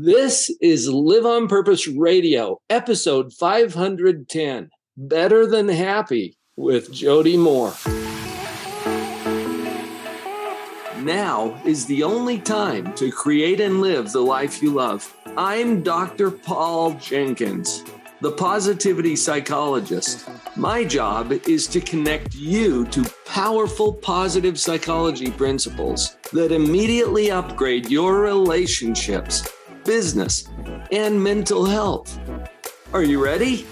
This 0.00 0.48
is 0.60 0.88
Live 0.88 1.26
on 1.26 1.48
Purpose 1.48 1.88
Radio, 1.88 2.60
episode 2.70 3.32
510 3.32 4.70
Better 4.96 5.44
Than 5.44 5.68
Happy 5.68 6.38
with 6.54 6.92
Jody 6.92 7.36
Moore. 7.36 7.74
Now 10.98 11.60
is 11.64 11.86
the 11.86 12.04
only 12.04 12.38
time 12.38 12.94
to 12.94 13.10
create 13.10 13.58
and 13.60 13.80
live 13.80 14.12
the 14.12 14.20
life 14.20 14.62
you 14.62 14.70
love. 14.70 15.12
I'm 15.36 15.82
Dr. 15.82 16.30
Paul 16.30 16.92
Jenkins, 16.92 17.82
the 18.20 18.30
positivity 18.30 19.16
psychologist. 19.16 20.28
My 20.54 20.84
job 20.84 21.32
is 21.32 21.66
to 21.66 21.80
connect 21.80 22.36
you 22.36 22.84
to 22.86 23.04
powerful 23.26 23.94
positive 23.94 24.60
psychology 24.60 25.32
principles 25.32 26.16
that 26.32 26.52
immediately 26.52 27.32
upgrade 27.32 27.90
your 27.90 28.20
relationships 28.20 29.42
business, 29.88 30.46
and 30.92 31.24
mental 31.24 31.64
health. 31.64 32.20
Are 32.92 33.02
you 33.02 33.24
ready? 33.24 33.66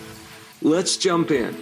Let's 0.63 0.97
jump 0.97 1.31
in. 1.31 1.55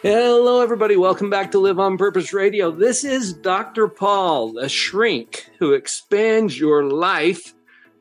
Hello, 0.00 0.62
everybody. 0.62 0.96
Welcome 0.96 1.28
back 1.28 1.50
to 1.50 1.58
Live 1.58 1.78
on 1.78 1.98
Purpose 1.98 2.32
Radio. 2.32 2.70
This 2.70 3.04
is 3.04 3.34
Dr. 3.34 3.86
Paul, 3.86 4.56
a 4.56 4.66
shrink 4.66 5.44
who 5.58 5.74
expands 5.74 6.58
your 6.58 6.84
life 6.84 7.52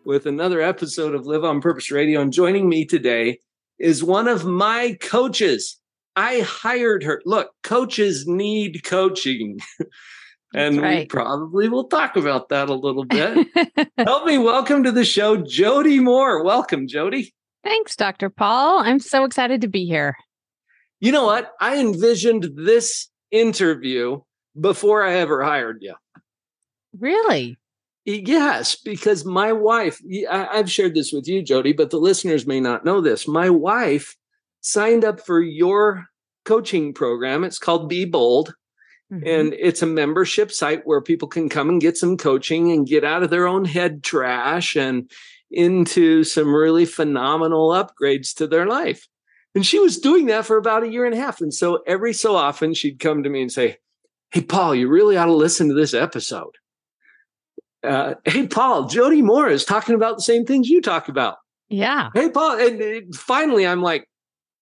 with 0.06 0.28
another 0.28 0.62
episode 0.62 1.14
of 1.14 1.28
Live 1.28 1.44
on 1.44 1.60
Purpose 1.60 1.92
Radio. 1.92 2.22
And 2.22 2.32
joining 2.32 2.70
me 2.70 2.86
today 2.86 3.40
is 3.78 4.02
one 4.02 4.30
of 4.30 4.46
my 4.46 4.96
coaches. 5.02 5.78
I 6.16 6.40
hired 6.40 7.04
her. 7.04 7.22
Look, 7.26 7.52
coaches 7.64 8.26
need 8.26 8.86
coaching. 8.86 9.60
And 10.54 10.82
right. 10.82 11.00
we 11.00 11.06
probably 11.06 11.70
will 11.70 11.86
talk 11.86 12.16
about 12.16 12.50
that 12.50 12.70
a 12.70 12.74
little 12.74 13.06
bit. 13.06 13.48
Help 13.98 14.26
me 14.26 14.38
welcome 14.38 14.84
to 14.84 14.92
the 14.92 15.06
show, 15.06 15.38
Jody 15.38 16.00
Moore. 16.00 16.44
Welcome, 16.44 16.88
Jody. 16.88 17.34
Thanks, 17.64 17.96
Dr. 17.96 18.30
Paul. 18.30 18.80
I'm 18.80 19.00
so 19.00 19.26
excited 19.26 19.62
to 19.62 19.68
be 19.68 19.86
here. 19.86 20.16
You 21.00 21.12
know 21.12 21.26
what? 21.26 21.52
I 21.60 21.80
envisioned 21.80 22.50
this 22.56 23.10
interview 23.30 24.22
before 24.60 25.04
I 25.04 25.16
ever 25.16 25.44
hired 25.44 25.80
you. 25.82 25.96
Really? 26.98 27.58
Yes, 28.06 28.76
because 28.76 29.26
my 29.26 29.52
wife, 29.52 30.00
I've 30.32 30.72
shared 30.72 30.96
this 30.96 31.12
with 31.12 31.28
you, 31.28 31.42
Jody, 31.42 31.74
but 31.74 31.90
the 31.90 31.98
listeners 31.98 32.48
may 32.48 32.62
not 32.62 32.86
know 32.86 33.02
this. 33.02 33.28
My 33.28 33.50
wife 33.50 34.16
signed 34.62 35.04
up 35.04 35.20
for 35.26 35.42
your 35.42 36.06
coaching 36.46 36.94
program. 36.94 37.44
It's 37.44 37.60
called 37.60 37.90
Be 37.90 38.06
Bold. 38.06 38.54
Mm-hmm. 39.12 39.28
And 39.28 39.54
it's 39.54 39.82
a 39.82 39.88
membership 39.88 40.52
site 40.52 40.82
where 40.86 41.02
people 41.02 41.28
can 41.28 41.48
come 41.48 41.70
and 41.70 41.80
get 41.80 41.98
some 41.98 42.18
coaching 42.18 42.72
and 42.72 42.88
get 42.88 43.04
out 43.04 43.24
of 43.24 43.30
their 43.30 43.48
own 43.48 43.64
head 43.66 44.04
trash 44.04 44.76
and 44.76 45.10
into 45.50 46.24
some 46.24 46.54
really 46.54 46.86
phenomenal 46.86 47.70
upgrades 47.70 48.36
to 48.36 48.48
their 48.48 48.66
life. 48.66 49.08
And 49.56 49.66
she 49.66 49.80
was 49.80 49.98
doing 49.98 50.26
that 50.28 50.46
for 50.46 50.58
about 50.58 50.84
a 50.84 50.90
year 50.90 51.06
and 51.06 51.14
a 51.14 51.18
half. 51.18 51.42
And 51.42 51.54
so 51.54 51.82
every 51.88 52.14
so 52.14 52.36
often 52.36 52.74
she'd 52.74 53.00
come 53.00 53.24
to 53.24 53.30
me 53.30 53.42
and 53.42 53.52
say, 53.52 53.78
Hey, 54.32 54.42
Paul, 54.42 54.76
you 54.76 54.90
really 54.90 55.16
ought 55.16 55.26
to 55.26 55.34
listen 55.34 55.70
to 55.70 55.74
this 55.74 55.94
episode. 55.94 56.58
Uh, 57.82 58.16
hey, 58.26 58.46
Paul, 58.46 58.88
Jody 58.88 59.22
Moore 59.22 59.48
is 59.48 59.64
talking 59.64 59.96
about 59.96 60.18
the 60.18 60.24
same 60.24 60.46
things 60.46 60.68
you 60.68 60.82
talk 60.82 61.08
about. 61.08 61.38
Yeah. 61.70 62.10
Hey, 62.14 62.30
Paul. 62.30 62.60
And 62.60 62.82
uh, 62.82 63.18
finally, 63.18 63.66
I'm 63.66 63.82
like, 63.82 64.08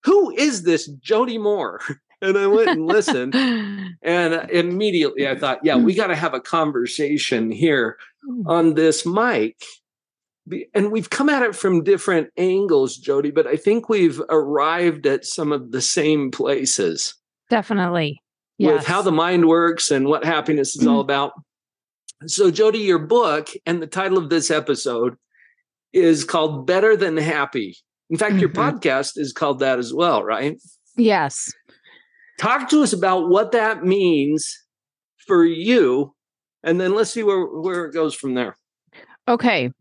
who 0.03 0.31
is 0.31 0.63
this 0.63 0.87
Jody 0.87 1.39
Moore? 1.39 1.81
and 2.29 2.37
I 2.37 2.47
went 2.47 2.69
and 2.69 2.85
listened. 2.85 3.35
and 4.01 4.49
immediately 4.51 5.27
I 5.27 5.37
thought, 5.37 5.59
yeah, 5.63 5.75
we 5.75 5.93
got 5.93 6.07
to 6.07 6.15
have 6.15 6.33
a 6.33 6.39
conversation 6.39 7.51
here 7.51 7.97
hmm. 8.25 8.47
on 8.47 8.73
this 8.73 9.05
mic. 9.05 9.61
And 10.73 10.91
we've 10.91 11.09
come 11.09 11.29
at 11.29 11.41
it 11.41 11.55
from 11.55 11.83
different 11.83 12.29
angles, 12.37 12.97
Jody, 12.97 13.31
but 13.31 13.47
I 13.47 13.55
think 13.55 13.89
we've 13.89 14.21
arrived 14.29 15.07
at 15.07 15.25
some 15.25 15.51
of 15.51 15.71
the 15.71 15.81
same 15.81 16.29
places. 16.29 17.15
Definitely. 17.49 18.21
Yes. 18.57 18.73
With 18.73 18.87
how 18.87 19.01
the 19.01 19.11
mind 19.11 19.47
works 19.47 19.89
and 19.89 20.05
what 20.07 20.23
happiness 20.23 20.75
is 20.75 20.85
all 20.85 20.99
about. 21.01 21.33
So, 22.27 22.51
Jody, 22.51 22.79
your 22.79 22.99
book 22.99 23.49
and 23.65 23.81
the 23.81 23.87
title 23.87 24.17
of 24.17 24.29
this 24.29 24.49
episode 24.49 25.15
is 25.93 26.23
called 26.23 26.67
Better 26.67 26.95
Than 26.95 27.17
Happy. 27.17 27.75
In 28.09 28.17
fact, 28.17 28.33
mm-hmm. 28.33 28.39
your 28.39 28.49
podcast 28.49 29.17
is 29.17 29.33
called 29.33 29.59
that 29.59 29.79
as 29.79 29.93
well, 29.93 30.23
right? 30.23 30.57
Yes. 30.95 31.51
Talk 32.39 32.69
to 32.69 32.83
us 32.83 32.93
about 32.93 33.29
what 33.29 33.51
that 33.53 33.83
means 33.83 34.57
for 35.25 35.45
you, 35.45 36.13
and 36.63 36.79
then 36.79 36.93
let's 36.93 37.11
see 37.11 37.23
where, 37.23 37.45
where 37.45 37.85
it 37.85 37.93
goes 37.93 38.13
from 38.13 38.33
there. 38.33 38.57
Okay. 39.27 39.71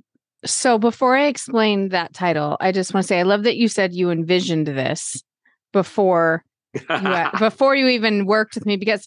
So 0.44 0.78
before 0.78 1.16
I 1.16 1.26
explain 1.26 1.88
that 1.90 2.12
title, 2.12 2.56
I 2.60 2.72
just 2.72 2.92
want 2.92 3.04
to 3.04 3.08
say 3.08 3.18
I 3.18 3.22
love 3.24 3.44
that 3.44 3.56
you 3.56 3.68
said 3.68 3.94
you 3.94 4.10
envisioned 4.10 4.66
this 4.66 5.22
before 5.72 6.44
you, 6.74 7.26
before 7.38 7.74
you 7.74 7.88
even 7.88 8.26
worked 8.26 8.54
with 8.54 8.66
me 8.66 8.76
because 8.76 9.06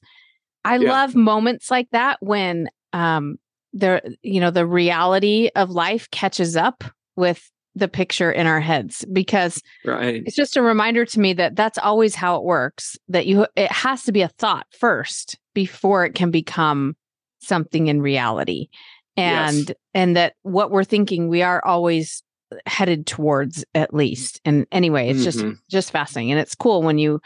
I 0.66 0.78
yeah. 0.78 0.92
love 0.92 1.16
moments 1.16 1.70
like 1.70 1.90
that 1.92 2.18
when 2.22 2.70
um 2.94 3.38
the 3.74 4.16
you 4.24 4.40
know 4.40 4.52
the 4.52 4.66
reality 4.66 5.50
of 5.56 5.70
life 5.70 6.10
catches 6.12 6.56
up 6.56 6.84
with 7.16 7.50
the 7.78 7.88
picture 7.88 8.32
in 8.32 8.48
our 8.48 8.60
heads 8.60 9.06
because 9.12 9.62
right. 9.86 10.24
it's 10.26 10.36
just 10.36 10.58
a 10.58 10.62
reminder 10.62 11.06
to 11.06 11.20
me 11.20 11.34
that 11.34 11.56
that's 11.56 11.78
always 11.78 12.16
how 12.16 12.36
it 12.36 12.44
works 12.44 12.98
that 13.08 13.28
you 13.28 13.46
it 13.56 13.72
has 13.72 14.04
to 14.04 14.12
be 14.12 14.22
a 14.22 14.28
thought 14.28 14.66
first 14.72 15.38
before 15.54 16.06
it 16.06 16.16
can 16.16 16.32
become 16.32 16.96
something 17.40 17.88
in 17.88 18.02
reality 18.02 18.68
and 19.16 19.70
yes. 19.70 19.78
and 19.94 20.16
that 20.16 20.34
what 20.42 20.72
we're 20.72 20.84
thinking 20.84 21.30
we 21.30 21.42
are 21.42 21.64
always 21.64 22.24
headed 22.66 23.06
towards 23.06 23.64
at 23.76 23.94
least 23.94 24.42
and 24.44 24.66
anyway 24.72 25.10
it's 25.10 25.20
mm-hmm. 25.20 25.50
just 25.52 25.62
just 25.70 25.92
fascinating 25.92 26.32
and 26.32 26.40
it's 26.40 26.56
cool 26.56 26.82
when 26.82 26.98
you 26.98 27.20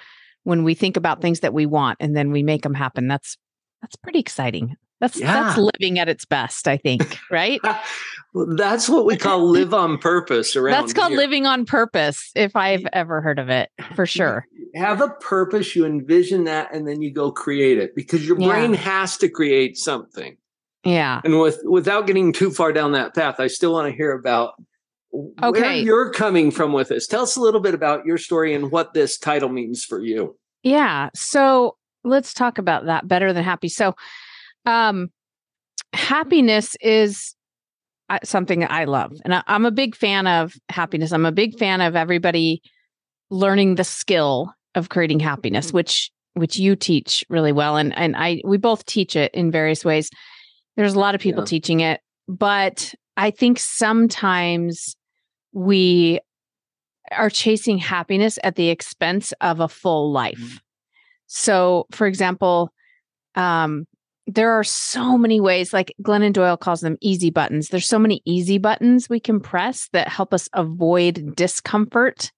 when 0.43 0.63
we 0.63 0.73
think 0.73 0.97
about 0.97 1.21
things 1.21 1.41
that 1.41 1.53
we 1.53 1.65
want 1.65 1.97
and 1.99 2.15
then 2.15 2.31
we 2.31 2.43
make 2.43 2.63
them 2.63 2.73
happen 2.73 3.07
that's 3.07 3.37
that's 3.81 3.95
pretty 3.95 4.19
exciting 4.19 4.75
that's 5.01 5.19
yeah. 5.19 5.33
that's 5.33 5.57
living 5.57 5.97
at 5.97 6.07
its 6.07 6.25
best, 6.25 6.67
I 6.67 6.77
think, 6.77 7.17
right? 7.31 7.59
well, 8.33 8.55
that's 8.55 8.87
what 8.87 9.05
we 9.05 9.17
call 9.17 9.49
live 9.49 9.73
on 9.73 9.97
purpose 9.97 10.55
around 10.55 10.79
That's 10.79 10.93
called 10.93 11.09
here. 11.09 11.17
living 11.17 11.47
on 11.47 11.65
purpose, 11.65 12.31
if 12.35 12.55
I've 12.55 12.85
ever 12.93 13.19
heard 13.19 13.39
of 13.39 13.49
it, 13.49 13.71
for 13.95 14.05
sure. 14.05 14.45
have 14.75 15.01
a 15.01 15.09
purpose, 15.09 15.75
you 15.75 15.85
envision 15.85 16.43
that, 16.43 16.73
and 16.73 16.87
then 16.87 17.01
you 17.01 17.11
go 17.11 17.31
create 17.31 17.79
it 17.79 17.95
because 17.95 18.25
your 18.25 18.37
brain 18.37 18.73
has 18.75 19.17
to 19.17 19.27
create 19.27 19.75
something. 19.75 20.37
Yeah. 20.83 21.21
And 21.23 21.39
with 21.39 21.59
without 21.63 22.05
getting 22.05 22.31
too 22.31 22.51
far 22.51 22.71
down 22.71 22.91
that 22.91 23.15
path, 23.15 23.39
I 23.39 23.47
still 23.47 23.73
want 23.73 23.89
to 23.89 23.97
hear 23.97 24.11
about 24.11 24.53
okay. 25.41 25.61
where 25.61 25.73
you're 25.73 26.11
coming 26.11 26.51
from 26.51 26.73
with 26.73 26.89
this. 26.89 27.07
Tell 27.07 27.23
us 27.23 27.35
a 27.35 27.41
little 27.41 27.59
bit 27.59 27.73
about 27.73 28.05
your 28.05 28.19
story 28.19 28.53
and 28.53 28.71
what 28.71 28.93
this 28.93 29.17
title 29.17 29.49
means 29.49 29.83
for 29.83 29.99
you. 29.99 30.37
Yeah. 30.61 31.09
So 31.15 31.75
let's 32.03 32.33
talk 32.33 32.57
about 32.57 32.85
that 32.85 33.07
better 33.07 33.33
than 33.33 33.43
happy. 33.43 33.69
So 33.69 33.95
um, 34.65 35.09
happiness 35.93 36.75
is 36.81 37.35
uh, 38.09 38.19
something 38.23 38.65
I 38.69 38.85
love. 38.85 39.13
And 39.23 39.35
I, 39.35 39.43
am 39.47 39.65
a 39.65 39.71
big 39.71 39.95
fan 39.95 40.27
of 40.27 40.53
happiness. 40.69 41.11
I'm 41.11 41.25
a 41.25 41.31
big 41.31 41.57
fan 41.57 41.81
of 41.81 41.95
everybody 41.95 42.61
learning 43.29 43.75
the 43.75 43.83
skill 43.83 44.53
of 44.75 44.89
creating 44.89 45.19
happiness, 45.19 45.67
mm-hmm. 45.67 45.77
which 45.77 46.11
which 46.33 46.57
you 46.57 46.75
teach 46.75 47.25
really 47.29 47.51
well. 47.51 47.77
And 47.77 47.97
and 47.97 48.15
I 48.15 48.41
we 48.43 48.57
both 48.57 48.85
teach 48.85 49.15
it 49.15 49.33
in 49.33 49.51
various 49.51 49.83
ways. 49.83 50.09
There's 50.77 50.93
a 50.93 50.99
lot 50.99 51.15
of 51.15 51.21
people 51.21 51.43
yeah. 51.43 51.47
teaching 51.47 51.79
it, 51.81 52.01
but 52.27 52.93
I 53.17 53.31
think 53.31 53.59
sometimes 53.59 54.95
we 55.53 56.19
are 57.11 57.29
chasing 57.29 57.77
happiness 57.77 58.39
at 58.43 58.55
the 58.55 58.69
expense 58.69 59.33
of 59.41 59.59
a 59.59 59.67
full 59.67 60.11
life. 60.11 60.37
Mm-hmm. 60.37 60.57
So, 61.27 61.85
for 61.91 62.07
example, 62.07 62.71
um, 63.35 63.85
there 64.33 64.51
are 64.51 64.63
so 64.63 65.17
many 65.17 65.39
ways, 65.39 65.73
like 65.73 65.93
Glennon 66.01 66.33
Doyle 66.33 66.57
calls 66.57 66.81
them 66.81 66.97
easy 67.01 67.29
buttons. 67.29 67.67
There's 67.67 67.87
so 67.87 67.99
many 67.99 68.21
easy 68.25 68.57
buttons 68.57 69.09
we 69.09 69.19
can 69.19 69.39
press 69.39 69.89
that 69.93 70.07
help 70.07 70.33
us 70.33 70.47
avoid 70.53 71.35
discomfort. 71.35 72.31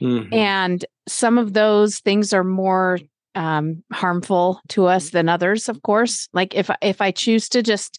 Mm-hmm. 0.00 0.32
And 0.32 0.84
some 1.08 1.38
of 1.38 1.52
those 1.52 1.98
things 1.98 2.32
are 2.32 2.44
more 2.44 2.98
um, 3.34 3.82
harmful 3.92 4.60
to 4.68 4.86
us 4.86 5.10
than 5.10 5.28
others, 5.28 5.68
of 5.68 5.82
course. 5.82 6.28
Like 6.32 6.54
if 6.54 6.70
if 6.80 7.00
I 7.00 7.10
choose 7.10 7.48
to 7.50 7.62
just 7.62 7.98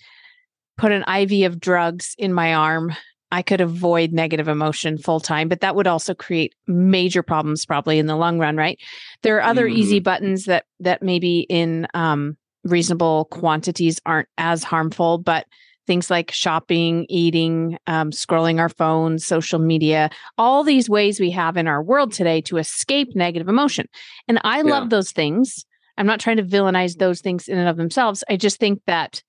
put 0.78 0.92
an 0.92 1.04
IV 1.04 1.52
of 1.52 1.60
drugs 1.60 2.16
in 2.18 2.34
my 2.34 2.54
arm, 2.54 2.96
I 3.32 3.42
could 3.42 3.62
avoid 3.62 4.14
negative 4.14 4.48
emotion 4.48 4.98
full 4.98 5.20
time, 5.20 5.50
but 5.50 5.62
that 5.62 5.76
would 5.76 5.88
also 5.88 6.14
create 6.14 6.56
major 6.66 7.24
problems 7.24 7.66
probably 7.66 8.00
in 8.00 8.06
the 8.06 8.16
long 8.16 8.40
run, 8.40 8.56
right? 8.56 8.80
There 9.22 9.38
are 9.38 9.44
other 9.44 9.68
mm-hmm. 9.68 9.78
easy 9.78 10.00
buttons 10.00 10.46
that 10.46 10.66
that 10.80 11.02
maybe 11.02 11.42
in 11.42 11.88
um, 11.94 12.38
reasonable 12.68 13.26
quantities 13.26 14.00
aren't 14.06 14.30
as 14.38 14.64
harmful, 14.64 15.18
but 15.18 15.46
things 15.88 16.12
like 16.12 16.32
shopping, 16.32 17.06
eating, 17.10 17.78
um, 17.88 18.12
scrolling 18.12 18.60
our 18.60 18.70
phones, 18.70 19.26
social 19.26 19.58
media, 19.58 20.10
all 20.38 20.64
these 20.64 20.90
ways 20.90 21.20
we 21.20 21.32
have 21.32 21.58
in 21.58 21.68
our 21.68 21.82
world 21.82 22.12
today 22.12 22.42
to 22.42 22.58
escape 22.58 23.16
negative 23.16 23.48
emotion. 23.48 23.88
And 24.28 24.40
I 24.44 24.58
yeah. 24.58 24.64
love 24.64 24.90
those 24.90 25.12
things. 25.12 25.66
I'm 25.98 26.06
not 26.06 26.20
trying 26.20 26.38
to 26.38 26.44
villainize 26.44 26.98
those 26.98 27.22
things 27.22 27.48
in 27.48 27.58
and 27.58 27.70
of 27.70 27.78
themselves. 27.78 28.24
I 28.30 28.36
just 28.36 28.60
think 28.60 28.82
that 28.86 29.24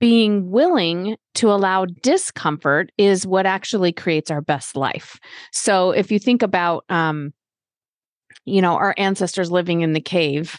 being 0.00 0.50
willing 0.50 1.16
to 1.34 1.52
allow 1.52 1.84
discomfort 1.84 2.90
is 2.98 3.26
what 3.26 3.46
actually 3.46 3.92
creates 3.92 4.30
our 4.30 4.40
best 4.40 4.74
life. 4.74 5.18
So 5.52 5.90
if 5.90 6.10
you 6.10 6.18
think 6.18 6.42
about, 6.42 6.84
um, 6.88 7.32
you 8.44 8.62
know, 8.62 8.74
our 8.74 8.94
ancestors 8.96 9.50
living 9.50 9.82
in 9.82 9.92
the 9.92 10.00
cave, 10.00 10.58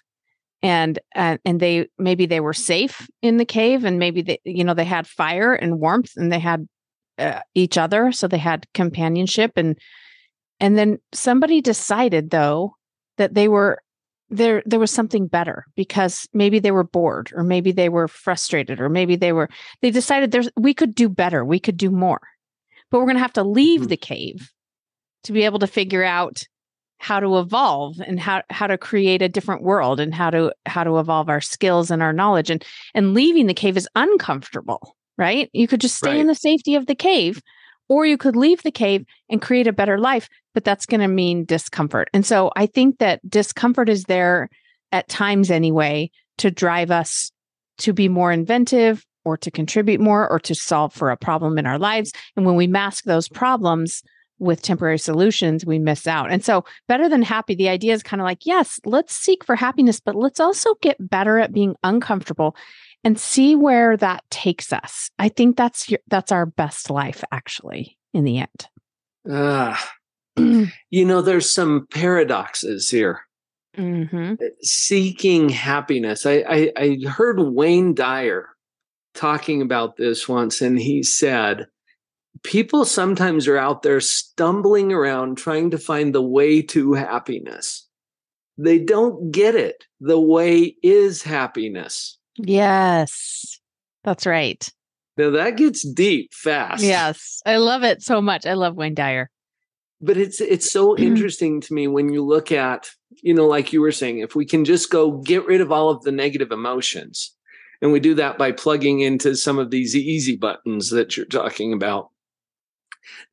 and 0.64 0.98
uh, 1.16 1.38
and 1.46 1.60
they 1.60 1.88
maybe 2.00 2.26
they 2.26 2.40
were 2.40 2.54
safe 2.54 3.08
in 3.22 3.38
the 3.38 3.46
cave, 3.46 3.84
and 3.84 4.00
maybe 4.00 4.22
they, 4.22 4.40
you 4.46 4.64
know, 4.64 4.74
they 4.74 4.86
had 4.86 5.06
fire 5.06 5.54
and 5.54 5.80
warmth, 5.80 6.14
and 6.16 6.32
they 6.32 6.40
had 6.40 6.68
uh, 7.20 7.42
each 7.54 7.78
other, 7.78 8.12
so 8.12 8.28
they 8.28 8.38
had 8.38 8.66
companionship, 8.74 9.52
and 9.58 9.78
and 10.60 10.78
then 10.78 10.98
somebody 11.12 11.62
decided 11.62 12.32
though 12.32 12.76
that 13.18 13.34
they 13.34 13.48
were 13.50 13.80
there 14.30 14.64
there 14.66 14.80
was 14.80 14.92
something 14.92 15.28
better 15.28 15.66
because 15.76 16.28
maybe 16.34 16.60
they 16.60 16.72
were 16.72 16.84
bored 16.84 17.32
or 17.36 17.44
maybe 17.44 17.72
they 17.72 17.90
were 17.90 18.08
frustrated 18.08 18.80
or 18.80 18.90
maybe 18.90 19.16
they 19.16 19.32
were 19.32 19.50
they 19.82 19.92
decided 19.92 20.32
there's 20.32 20.50
we 20.58 20.74
could 20.74 20.96
do 20.96 21.08
better 21.08 21.46
we 21.46 21.60
could 21.60 21.78
do 21.78 21.92
more 21.92 22.22
but 22.90 23.00
we're 23.00 23.06
going 23.06 23.16
to 23.16 23.22
have 23.22 23.34
to 23.34 23.44
leave 23.44 23.82
mm-hmm. 23.82 23.90
the 23.90 23.98
cave 23.98 24.52
to 25.24 25.34
be 25.34 25.44
able 25.44 25.60
to 25.60 25.68
figure 25.68 26.04
out 26.04 26.48
how 27.04 27.20
to 27.20 27.38
evolve 27.38 28.00
and 28.00 28.20
how 28.20 28.42
how 28.50 28.66
to 28.66 28.78
create 28.78 29.22
a 29.22 29.30
different 29.30 29.62
world 29.62 30.00
and 30.00 30.16
how 30.16 30.30
to 30.30 30.54
how 30.66 30.84
to 30.84 30.98
evolve 30.98 31.30
our 31.30 31.42
skills 31.42 31.92
and 31.92 32.02
our 32.02 32.14
knowledge 32.14 32.50
and 32.50 32.66
and 32.96 33.14
leaving 33.14 33.48
the 33.48 33.54
cave 33.54 33.76
is 33.76 33.88
uncomfortable 33.96 34.96
right 35.18 35.50
you 35.54 35.68
could 35.68 35.82
just 35.82 35.98
stay 35.98 36.12
right. 36.12 36.20
in 36.20 36.28
the 36.28 36.36
safety 36.36 36.76
of 36.76 36.86
the 36.86 36.96
cave 36.96 37.42
or 37.90 38.06
you 38.06 38.18
could 38.18 38.36
leave 38.36 38.64
the 38.64 38.72
cave 38.72 39.06
and 39.30 39.42
create 39.42 39.68
a 39.68 39.74
better 39.74 40.00
life, 40.00 40.30
but 40.54 40.64
that's 40.64 40.86
going 40.86 41.02
to 41.02 41.08
mean 41.08 41.46
discomfort. 41.46 42.10
And 42.14 42.26
so 42.26 42.52
I 42.56 42.66
think 42.66 43.00
that 43.00 43.20
discomfort 43.30 43.90
is 43.90 44.06
there 44.06 44.50
at 44.92 45.10
times 45.10 45.52
anyway 45.52 46.10
to 46.38 46.50
drive 46.50 46.92
us 46.92 47.32
to 47.80 47.94
be 47.94 48.08
more 48.08 48.32
inventive 48.32 49.06
or 49.26 49.38
to 49.38 49.52
contribute 49.52 50.00
more 50.00 50.30
or 50.30 50.40
to 50.40 50.56
solve 50.56 50.94
for 50.94 51.10
a 51.10 51.18
problem 51.18 51.58
in 51.58 51.66
our 51.66 51.80
lives. 51.80 52.12
And 52.36 52.46
when 52.46 52.56
we 52.56 52.68
mask 52.68 53.06
those 53.06 53.30
problems, 53.30 54.04
with 54.40 54.62
temporary 54.62 55.00
solutions, 55.00 55.66
we 55.66 55.80
miss 55.80 56.08
out. 56.08 56.32
And 56.32 56.44
so, 56.44 56.66
better 56.88 57.08
than 57.08 57.22
happy, 57.22 57.56
the 57.56 57.70
idea 57.70 57.94
is 57.94 58.04
kind 58.04 58.22
of 58.22 58.26
like, 58.26 58.46
yes, 58.46 58.80
let's 58.86 59.16
seek 59.16 59.44
for 59.44 59.56
happiness, 59.56 60.00
but 60.00 60.16
let's 60.16 60.40
also 60.40 60.76
get 60.82 60.98
better 61.00 61.40
at 61.40 61.54
being 61.54 61.76
uncomfortable 61.84 62.56
and 63.04 63.20
see 63.20 63.56
where 63.56 63.98
that 63.98 64.24
takes 64.30 64.72
us. 64.72 65.10
I 65.20 65.30
think 65.30 65.58
that's 65.58 65.90
your, 65.90 66.00
that's 66.08 66.32
our 66.32 66.46
best 66.46 66.90
life 66.90 67.24
actually 67.32 67.98
in 68.14 68.24
the 68.24 68.40
end. 68.40 68.68
Uh, 69.30 69.76
you 70.90 71.06
know, 71.06 71.22
there's 71.22 71.52
some 71.52 71.88
paradoxes 71.92 72.90
here. 72.90 73.22
Mm-hmm. 73.78 74.34
Uh, 74.34 74.48
seeking 74.62 75.50
happiness. 75.50 76.26
I, 76.26 76.44
I, 76.48 76.72
I 76.78 76.98
heard 77.08 77.40
Wayne 77.40 77.94
Dyer 77.96 78.50
talking 79.14 79.62
about 79.62 79.98
this 79.98 80.28
once, 80.28 80.62
and 80.62 80.78
he 80.78 81.04
said, 81.04 81.68
People 82.42 82.84
sometimes 82.84 83.48
are 83.48 83.58
out 83.58 83.84
there 83.84 84.02
stumbling 84.02 84.92
around 84.92 85.38
trying 85.38 85.70
to 85.72 85.78
find 85.78 86.14
the 86.14 86.22
way 86.22 86.62
to 86.64 86.94
happiness. 86.94 87.88
They 88.58 88.80
don't 88.80 89.32
get 89.32 89.56
it. 89.56 89.86
The 90.00 90.20
way 90.20 90.76
is 90.84 91.22
happiness. 91.22 92.18
Yes, 92.38 93.60
that's 94.04 94.26
right. 94.26 94.68
Now 95.18 95.30
that 95.32 95.58
gets 95.58 95.88
deep 95.88 96.34
fast. 96.34 96.84
Yes, 96.84 97.42
I 97.46 97.58
love 97.58 97.84
it 97.84 98.02
so 98.02 98.22
much. 98.22 98.46
I 98.46 98.54
love 98.54 98.76
Wayne 98.76 98.96
Dyer. 98.96 99.30
But 100.02 100.18
it's 100.18 100.42
it's 100.42 100.72
so 100.72 100.98
interesting 100.98 101.62
to 101.62 101.74
me 101.74 101.88
when 101.88 102.12
you 102.12 102.24
look 102.24 102.52
at, 102.52 102.90
you 103.22 103.34
know, 103.34 103.48
like 103.48 103.74
you 103.74 103.82
were 103.82 103.92
saying, 103.92 104.20
if 104.20 104.36
we 104.36 104.46
can 104.46 104.66
just 104.66 104.90
go 104.90 105.12
get 105.12 105.46
rid 105.46 105.62
of 105.62 105.72
all 105.72 105.90
of 105.90 106.02
the 106.02 106.12
negative 106.12 106.52
emotions, 106.52 107.32
and 107.82 107.92
we 107.92 108.00
do 108.00 108.16
that 108.16 108.38
by 108.38 108.52
plugging 108.52 109.02
into 109.02 109.36
some 109.36 109.60
of 109.60 109.70
these 109.70 109.96
easy 109.96 110.36
buttons 110.36 110.90
that 110.90 111.16
you're 111.16 111.26
talking 111.26 111.74
about, 111.74 112.10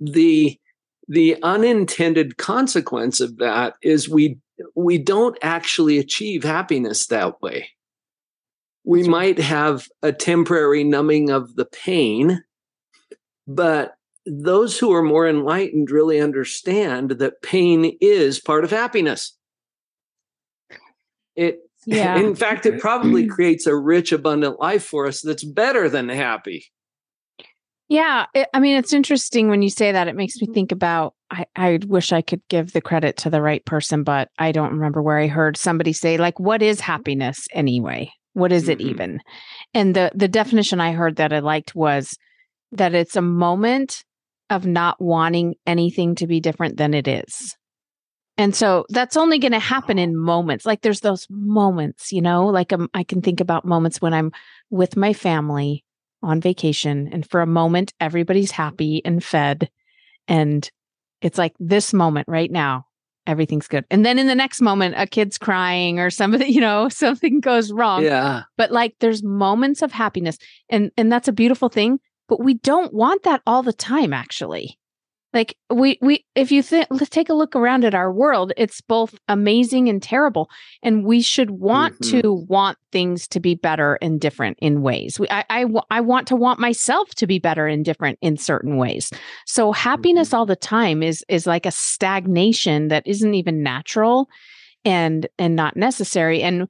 the 0.01 0.59
the 1.09 1.37
unintended 1.43 2.37
consequence 2.37 3.21
of 3.21 3.39
that 3.39 3.75
is 3.83 4.09
we 4.09 4.39
we 4.75 4.99
don't 4.99 5.39
actually 5.43 5.99
achieve 5.99 6.45
happiness 6.45 7.07
that 7.07 7.41
way 7.43 7.71
we 8.85 9.07
might 9.07 9.39
have 9.39 9.89
a 10.03 10.13
temporary 10.13 10.85
numbing 10.85 11.31
of 11.31 11.57
the 11.57 11.65
pain, 11.65 12.43
but 13.47 13.95
those 14.27 14.79
who 14.79 14.93
are 14.93 15.03
more 15.03 15.29
enlightened 15.29 15.91
really 15.91 16.21
understand 16.21 17.13
that 17.13 17.43
pain 17.43 17.97
is 18.01 18.41
part 18.41 18.65
of 18.65 18.71
happiness. 18.71 19.37
It 21.37 21.61
yeah. 21.87 22.19
in 22.19 22.35
fact 22.35 22.67
it 22.67 22.81
probably 22.81 23.27
creates 23.29 23.67
a 23.67 23.77
rich 23.77 24.13
abundant 24.13 24.61
life 24.61 24.85
for 24.85 25.07
us 25.07 25.21
that's 25.21 25.45
better 25.45 25.89
than 25.89 26.09
happy. 26.09 26.67
Yeah, 27.91 28.27
it, 28.35 28.49
I 28.55 28.61
mean 28.61 28.77
it's 28.77 28.93
interesting 28.93 29.49
when 29.49 29.63
you 29.63 29.69
say 29.69 29.91
that 29.91 30.07
it 30.07 30.15
makes 30.15 30.41
me 30.41 30.47
think 30.47 30.71
about 30.71 31.15
I, 31.29 31.47
I 31.57 31.79
wish 31.89 32.13
I 32.13 32.23
could 32.23 32.41
give 32.49 32.73
the 32.73 32.81
credit 32.81 33.17
to 33.19 33.31
the 33.31 33.43
right 33.43 33.65
person, 33.65 34.05
but 34.05 34.29
I 34.39 34.53
don't 34.53 34.73
remember 34.73 35.03
where 35.03 35.19
I 35.19 35.27
heard 35.27 35.57
somebody 35.57 35.93
say, 35.93 36.17
like, 36.17 36.39
what 36.39 36.63
is 36.63 36.81
happiness 36.81 37.49
anyway? 37.53 38.13
What 38.33 38.53
is 38.53 38.69
it 38.69 38.79
mm-hmm. 38.79 38.91
even? 38.91 39.21
And 39.75 39.97
the 39.97 40.13
the 40.15 40.29
definition 40.29 40.81
I 40.81 40.93
heard 40.93 41.17
that 41.17 41.33
I 41.33 41.41
liked 41.41 41.75
was 41.75 42.17
that 42.71 42.95
it's 42.95 43.17
a 43.17 43.23
moment 43.23 44.05
of 44.51 44.67
not 44.67 45.01
wanting 45.03 45.57
anything 45.67 46.15
to 46.17 46.29
be 46.29 46.39
different 46.39 46.77
than 46.77 46.95
it 46.95 47.09
is. 47.09 47.57
And 48.39 48.55
so 48.55 48.87
that's 48.89 49.17
only 49.17 49.41
going 49.41 49.53
to 49.53 49.59
happen 49.59 49.99
in 49.99 50.17
moments. 50.17 50.65
Like 50.65 50.83
there's 50.83 51.01
those 51.01 51.27
moments, 51.29 52.13
you 52.13 52.23
know, 52.23 52.47
like 52.47 52.73
um, 52.73 52.89
I 52.95 53.03
can 53.03 53.21
think 53.21 53.41
about 53.41 53.65
moments 53.65 54.01
when 54.01 54.15
I'm 54.15 54.31
with 54.71 54.97
my 54.97 55.13
family 55.13 55.85
on 56.23 56.41
vacation 56.41 57.09
and 57.13 57.29
for 57.29 57.41
a 57.41 57.47
moment 57.47 57.93
everybody's 58.01 58.51
happy 58.51 59.03
and 59.05 59.25
fed 59.25 59.71
and 60.29 60.71
it's 61.21 61.39
like 61.39 61.55
this 61.59 61.93
moment 61.93 62.29
right 62.29 62.51
now 62.51 62.87
everything's 63.27 63.69
good. 63.69 63.85
And 63.91 64.05
then 64.05 64.19
in 64.19 64.27
the 64.27 64.35
next 64.35 64.61
moment, 64.61 64.97
a 64.99 65.07
kid's 65.07 65.39
crying 65.39 66.01
or 66.01 66.11
somebody, 66.11 66.47
you 66.49 66.61
know, 66.61 66.89
something 66.89 67.39
goes 67.39 67.71
wrong. 67.71 68.03
Yeah. 68.03 68.43
But 68.57 68.73
like 68.73 68.97
there's 68.99 69.23
moments 69.23 69.83
of 69.83 69.93
happiness. 69.93 70.37
And 70.69 70.91
and 70.97 71.13
that's 71.13 71.29
a 71.29 71.33
beautiful 71.33 71.69
thing. 71.69 72.01
But 72.29 72.43
we 72.43 72.55
don't 72.55 72.93
want 72.93 73.23
that 73.25 73.43
all 73.47 73.63
the 73.63 73.73
time, 73.73 74.13
actually 74.13 74.80
like 75.33 75.57
we 75.73 75.99
we 76.01 76.25
if 76.35 76.51
you 76.51 76.63
think 76.63 76.87
let's 76.91 77.11
take 77.11 77.29
a 77.29 77.35
look 77.35 77.55
around 77.55 77.85
at 77.85 77.95
our 77.95 78.13
world 78.13 78.53
it's 78.57 78.81
both 78.81 79.15
amazing 79.29 79.89
and 79.89 80.03
terrible 80.03 80.51
and 80.83 81.05
we 81.05 81.21
should 81.21 81.51
want 81.51 81.99
mm-hmm. 82.01 82.21
to 82.21 82.33
want 82.33 82.79
things 82.93 83.29
to 83.29 83.41
be 83.41 83.55
better 83.55 83.99
and 84.03 84.21
different 84.21 84.59
in 84.61 84.83
ways 84.83 85.19
we, 85.19 85.29
I, 85.31 85.45
I 85.49 85.67
i 85.91 86.01
want 86.01 86.27
to 86.29 86.37
want 86.37 86.59
myself 86.59 87.11
to 87.17 87.27
be 87.27 87.39
better 87.39 87.67
and 87.67 87.85
different 87.85 88.19
in 88.21 88.37
certain 88.37 88.77
ways 88.77 89.11
so 89.47 89.73
happiness 89.73 90.29
mm-hmm. 90.29 90.37
all 90.37 90.47
the 90.47 90.57
time 90.57 91.03
is 91.03 91.25
is 91.29 91.47
like 91.47 91.67
a 91.67 91.71
stagnation 91.71 92.89
that 92.89 93.07
isn't 93.07 93.35
even 93.35 93.63
natural 93.63 94.29
and 94.85 95.27
and 95.39 95.55
not 95.57 95.77
necessary 95.77 96.43
and 96.43 96.69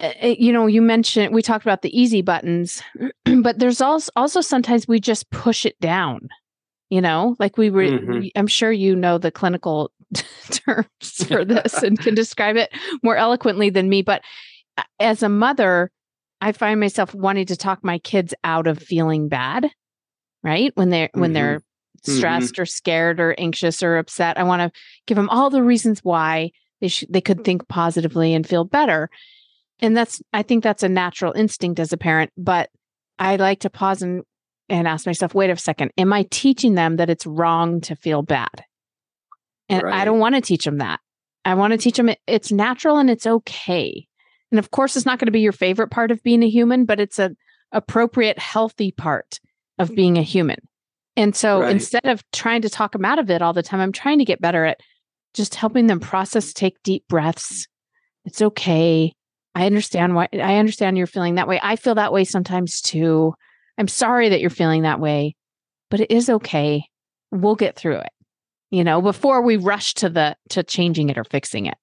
uh, 0.00 0.12
you 0.22 0.52
know 0.52 0.66
you 0.66 0.80
mentioned 0.80 1.34
we 1.34 1.42
talked 1.42 1.64
about 1.64 1.82
the 1.82 2.00
easy 2.00 2.22
buttons 2.22 2.82
but 3.42 3.58
there's 3.58 3.80
also 3.80 4.10
also 4.16 4.40
sometimes 4.40 4.88
we 4.88 4.98
just 4.98 5.30
push 5.30 5.66
it 5.66 5.78
down 5.80 6.28
you 6.92 7.00
know 7.00 7.34
like 7.38 7.56
we 7.56 7.70
were 7.70 7.84
mm-hmm. 7.84 8.26
i'm 8.36 8.46
sure 8.46 8.70
you 8.70 8.94
know 8.94 9.16
the 9.16 9.30
clinical 9.30 9.90
terms 10.50 11.24
for 11.26 11.42
this 11.42 11.82
and 11.82 11.98
can 11.98 12.14
describe 12.14 12.54
it 12.56 12.70
more 13.02 13.16
eloquently 13.16 13.70
than 13.70 13.88
me 13.88 14.02
but 14.02 14.20
uh, 14.76 14.82
as 15.00 15.22
a 15.22 15.28
mother 15.28 15.90
i 16.42 16.52
find 16.52 16.78
myself 16.78 17.14
wanting 17.14 17.46
to 17.46 17.56
talk 17.56 17.82
my 17.82 17.98
kids 18.00 18.34
out 18.44 18.66
of 18.66 18.78
feeling 18.78 19.26
bad 19.26 19.70
right 20.44 20.72
when 20.74 20.90
they're 20.90 21.08
mm-hmm. 21.08 21.20
when 21.20 21.32
they're 21.32 21.60
mm-hmm. 21.60 22.12
stressed 22.12 22.54
mm-hmm. 22.54 22.62
or 22.62 22.66
scared 22.66 23.18
or 23.18 23.34
anxious 23.38 23.82
or 23.82 23.96
upset 23.96 24.36
i 24.36 24.42
want 24.42 24.60
to 24.60 24.80
give 25.06 25.16
them 25.16 25.30
all 25.30 25.48
the 25.48 25.62
reasons 25.62 26.00
why 26.04 26.50
they 26.82 26.88
should 26.88 27.10
they 27.10 27.22
could 27.22 27.42
think 27.42 27.66
positively 27.68 28.34
and 28.34 28.46
feel 28.46 28.64
better 28.64 29.08
and 29.80 29.96
that's 29.96 30.20
i 30.34 30.42
think 30.42 30.62
that's 30.62 30.82
a 30.82 30.90
natural 30.90 31.32
instinct 31.32 31.80
as 31.80 31.90
a 31.90 31.96
parent 31.96 32.30
but 32.36 32.68
i 33.18 33.36
like 33.36 33.60
to 33.60 33.70
pause 33.70 34.02
and 34.02 34.24
and 34.72 34.88
ask 34.88 35.06
myself, 35.06 35.34
wait 35.34 35.50
a 35.50 35.56
second, 35.56 35.92
am 35.98 36.12
I 36.12 36.26
teaching 36.30 36.74
them 36.74 36.96
that 36.96 37.10
it's 37.10 37.26
wrong 37.26 37.80
to 37.82 37.94
feel 37.94 38.22
bad? 38.22 38.64
And 39.68 39.82
right. 39.82 39.94
I 39.94 40.04
don't 40.04 40.18
want 40.18 40.34
to 40.34 40.40
teach 40.40 40.64
them 40.64 40.78
that. 40.78 40.98
I 41.44 41.54
want 41.54 41.72
to 41.72 41.78
teach 41.78 41.96
them 41.96 42.10
it's 42.26 42.50
natural 42.50 42.98
and 42.98 43.10
it's 43.10 43.26
okay. 43.26 44.06
And 44.50 44.58
of 44.58 44.70
course, 44.70 44.96
it's 44.96 45.06
not 45.06 45.18
going 45.18 45.26
to 45.26 45.32
be 45.32 45.40
your 45.40 45.52
favorite 45.52 45.90
part 45.90 46.10
of 46.10 46.22
being 46.22 46.42
a 46.42 46.48
human, 46.48 46.84
but 46.84 47.00
it's 47.00 47.18
a 47.18 47.32
appropriate, 47.72 48.38
healthy 48.38 48.92
part 48.92 49.40
of 49.78 49.90
mm. 49.90 49.96
being 49.96 50.18
a 50.18 50.22
human. 50.22 50.58
And 51.16 51.36
so 51.36 51.60
right. 51.60 51.70
instead 51.70 52.06
of 52.06 52.22
trying 52.32 52.62
to 52.62 52.70
talk 52.70 52.92
them 52.92 53.04
out 53.04 53.18
of 53.18 53.30
it 53.30 53.42
all 53.42 53.52
the 53.52 53.62
time, 53.62 53.80
I'm 53.80 53.92
trying 53.92 54.18
to 54.18 54.24
get 54.24 54.40
better 54.40 54.64
at 54.64 54.80
just 55.34 55.54
helping 55.54 55.86
them 55.86 56.00
process, 56.00 56.52
take 56.52 56.82
deep 56.82 57.04
breaths. 57.08 57.66
It's 58.24 58.40
okay. 58.40 59.12
I 59.54 59.66
understand 59.66 60.14
why 60.14 60.28
I 60.32 60.56
understand 60.56 60.96
you're 60.96 61.06
feeling 61.06 61.34
that 61.34 61.48
way. 61.48 61.60
I 61.62 61.76
feel 61.76 61.94
that 61.96 62.12
way 62.12 62.24
sometimes 62.24 62.80
too. 62.80 63.34
I'm 63.78 63.88
sorry 63.88 64.28
that 64.28 64.40
you're 64.40 64.50
feeling 64.50 64.82
that 64.82 65.00
way, 65.00 65.34
but 65.90 66.00
it 66.00 66.10
is 66.10 66.28
okay. 66.28 66.84
We'll 67.30 67.56
get 67.56 67.76
through 67.76 67.98
it. 67.98 68.12
You 68.70 68.84
know, 68.84 69.02
before 69.02 69.42
we 69.42 69.56
rush 69.56 69.94
to 69.94 70.08
the 70.08 70.36
to 70.50 70.62
changing 70.62 71.10
it 71.10 71.18
or 71.18 71.24
fixing 71.24 71.66
it. 71.66 71.76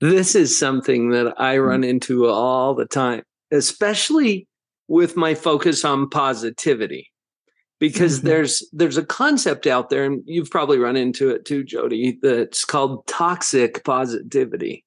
This 0.00 0.34
is 0.34 0.58
something 0.58 1.10
that 1.10 1.34
I 1.38 1.56
mm-hmm. 1.56 1.64
run 1.64 1.84
into 1.84 2.26
all 2.26 2.74
the 2.74 2.86
time, 2.86 3.22
especially 3.50 4.48
with 4.88 5.16
my 5.16 5.34
focus 5.34 5.84
on 5.84 6.08
positivity 6.08 7.12
because 7.82 8.18
mm-hmm. 8.18 8.28
there's 8.28 8.68
there's 8.72 8.96
a 8.96 9.04
concept 9.04 9.66
out 9.66 9.90
there 9.90 10.04
and 10.04 10.22
you've 10.24 10.50
probably 10.50 10.78
run 10.78 10.96
into 10.96 11.30
it 11.30 11.44
too 11.44 11.64
jody 11.64 12.18
that's 12.22 12.64
called 12.64 13.06
toxic 13.06 13.82
positivity 13.84 14.84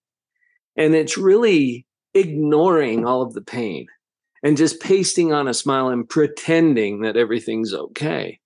and 0.78 0.96
it's 0.96 1.18
really 1.18 1.86
ignoring 2.14 3.06
all 3.06 3.22
of 3.22 3.34
the 3.34 3.42
pain 3.42 3.86
and 4.46 4.56
just 4.56 4.80
pasting 4.80 5.34
on 5.34 5.48
a 5.48 5.54
smile 5.54 5.90
and 5.90 6.08
pretending 6.08 7.02
that 7.02 7.18
everything's 7.18 7.74
okay 7.74 8.40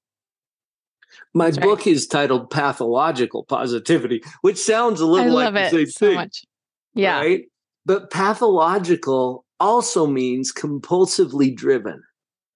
my 1.34 1.46
That's 1.52 1.58
book 1.60 1.80
right. 1.80 1.88
is 1.88 2.08
titled 2.08 2.50
pathological 2.50 3.44
positivity 3.44 4.24
which 4.42 4.58
sounds 4.58 5.02
a 5.02 5.06
little 5.06 5.34
like 5.34 5.54
the 5.54 5.70
same 5.70 5.86
so 5.88 6.06
thing 6.08 6.16
much. 6.16 6.44
yeah 6.96 7.20
right 7.20 7.44
but 7.86 8.10
pathological 8.10 9.46
also 9.60 10.08
means 10.08 10.52
compulsively 10.52 11.56
driven 11.56 12.02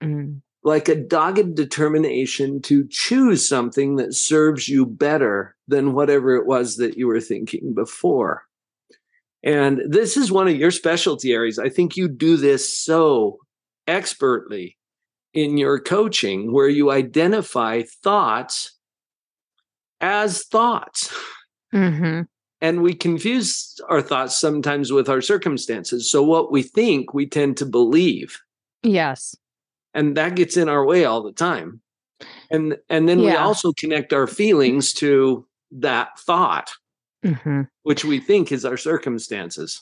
mm 0.01 0.39
like 0.63 0.87
a 0.87 0.95
dogged 0.95 1.55
determination 1.55 2.61
to 2.61 2.87
choose 2.89 3.47
something 3.47 3.97
that 3.97 4.13
serves 4.13 4.69
you 4.69 4.85
better 4.85 5.55
than 5.67 5.93
whatever 5.93 6.35
it 6.35 6.45
was 6.45 6.77
that 6.77 6.97
you 6.97 7.07
were 7.07 7.19
thinking 7.19 7.73
before. 7.73 8.43
And 9.43 9.81
this 9.87 10.15
is 10.15 10.31
one 10.31 10.47
of 10.47 10.55
your 10.55 10.71
specialty 10.71 11.33
areas. 11.33 11.59
I 11.59 11.69
think 11.69 11.97
you 11.97 12.07
do 12.07 12.37
this 12.37 12.77
so 12.77 13.39
expertly 13.87 14.77
in 15.33 15.57
your 15.57 15.79
coaching 15.79 16.53
where 16.53 16.69
you 16.69 16.91
identify 16.91 17.83
thoughts 18.03 18.77
as 19.99 20.43
thoughts. 20.45 21.13
Mm-hmm. 21.73 22.21
And 22.61 22.81
we 22.81 22.93
confuse 22.93 23.75
our 23.89 24.01
thoughts 24.01 24.37
sometimes 24.37 24.93
with 24.93 25.09
our 25.09 25.19
circumstances. 25.19 26.09
So, 26.09 26.23
what 26.23 26.49
we 26.49 26.63
think, 26.63 27.13
we 27.13 27.27
tend 27.27 27.57
to 27.57 27.65
believe. 27.65 28.39
Yes 28.83 29.35
and 29.93 30.17
that 30.17 30.35
gets 30.35 30.57
in 30.57 30.69
our 30.69 30.85
way 30.85 31.05
all 31.05 31.21
the 31.21 31.31
time 31.31 31.81
and 32.49 32.77
and 32.89 33.07
then 33.07 33.19
yeah. 33.19 33.31
we 33.31 33.35
also 33.35 33.73
connect 33.73 34.13
our 34.13 34.27
feelings 34.27 34.93
to 34.93 35.45
that 35.71 36.17
thought 36.19 36.71
mm-hmm. 37.23 37.61
which 37.83 38.05
we 38.05 38.19
think 38.19 38.51
is 38.51 38.65
our 38.65 38.77
circumstances 38.77 39.81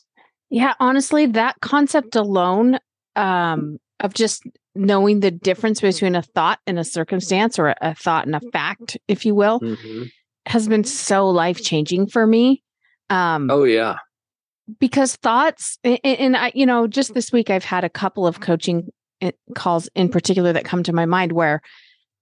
yeah 0.50 0.74
honestly 0.80 1.26
that 1.26 1.56
concept 1.62 2.16
alone 2.16 2.78
um 3.16 3.78
of 4.00 4.14
just 4.14 4.44
knowing 4.74 5.20
the 5.20 5.32
difference 5.32 5.82
between 5.82 6.16
a 6.16 6.22
thought 6.22 6.60
and 6.66 6.80
a 6.80 6.84
circumstance 6.84 7.60
or 7.60 7.76
a 7.82 7.94
thought 7.94 8.26
and 8.26 8.36
a 8.36 8.42
fact 8.52 8.98
if 9.08 9.26
you 9.26 9.36
will 9.36 9.60
mm-hmm. 9.60 10.04
has 10.46 10.68
been 10.68 10.84
so 10.84 11.30
life 11.30 11.62
changing 11.62 12.08
for 12.08 12.26
me 12.26 12.64
um 13.10 13.50
oh 13.52 13.64
yeah 13.64 13.96
because 14.80 15.16
thoughts 15.18 15.78
and, 15.84 16.00
and 16.04 16.38
I, 16.38 16.52
you 16.56 16.66
know, 16.66 16.88
just 16.88 17.14
this 17.14 17.32
week 17.32 17.50
I've 17.50 17.64
had 17.64 17.84
a 17.84 17.90
couple 17.90 18.28
of 18.28 18.40
coaching 18.40 18.90
calls 19.56 19.90
in 19.96 20.10
particular 20.10 20.54
that 20.54 20.66
come 20.66 20.84
to 20.84 20.94
my 20.94 21.06
mind 21.06 21.34
where 21.34 21.62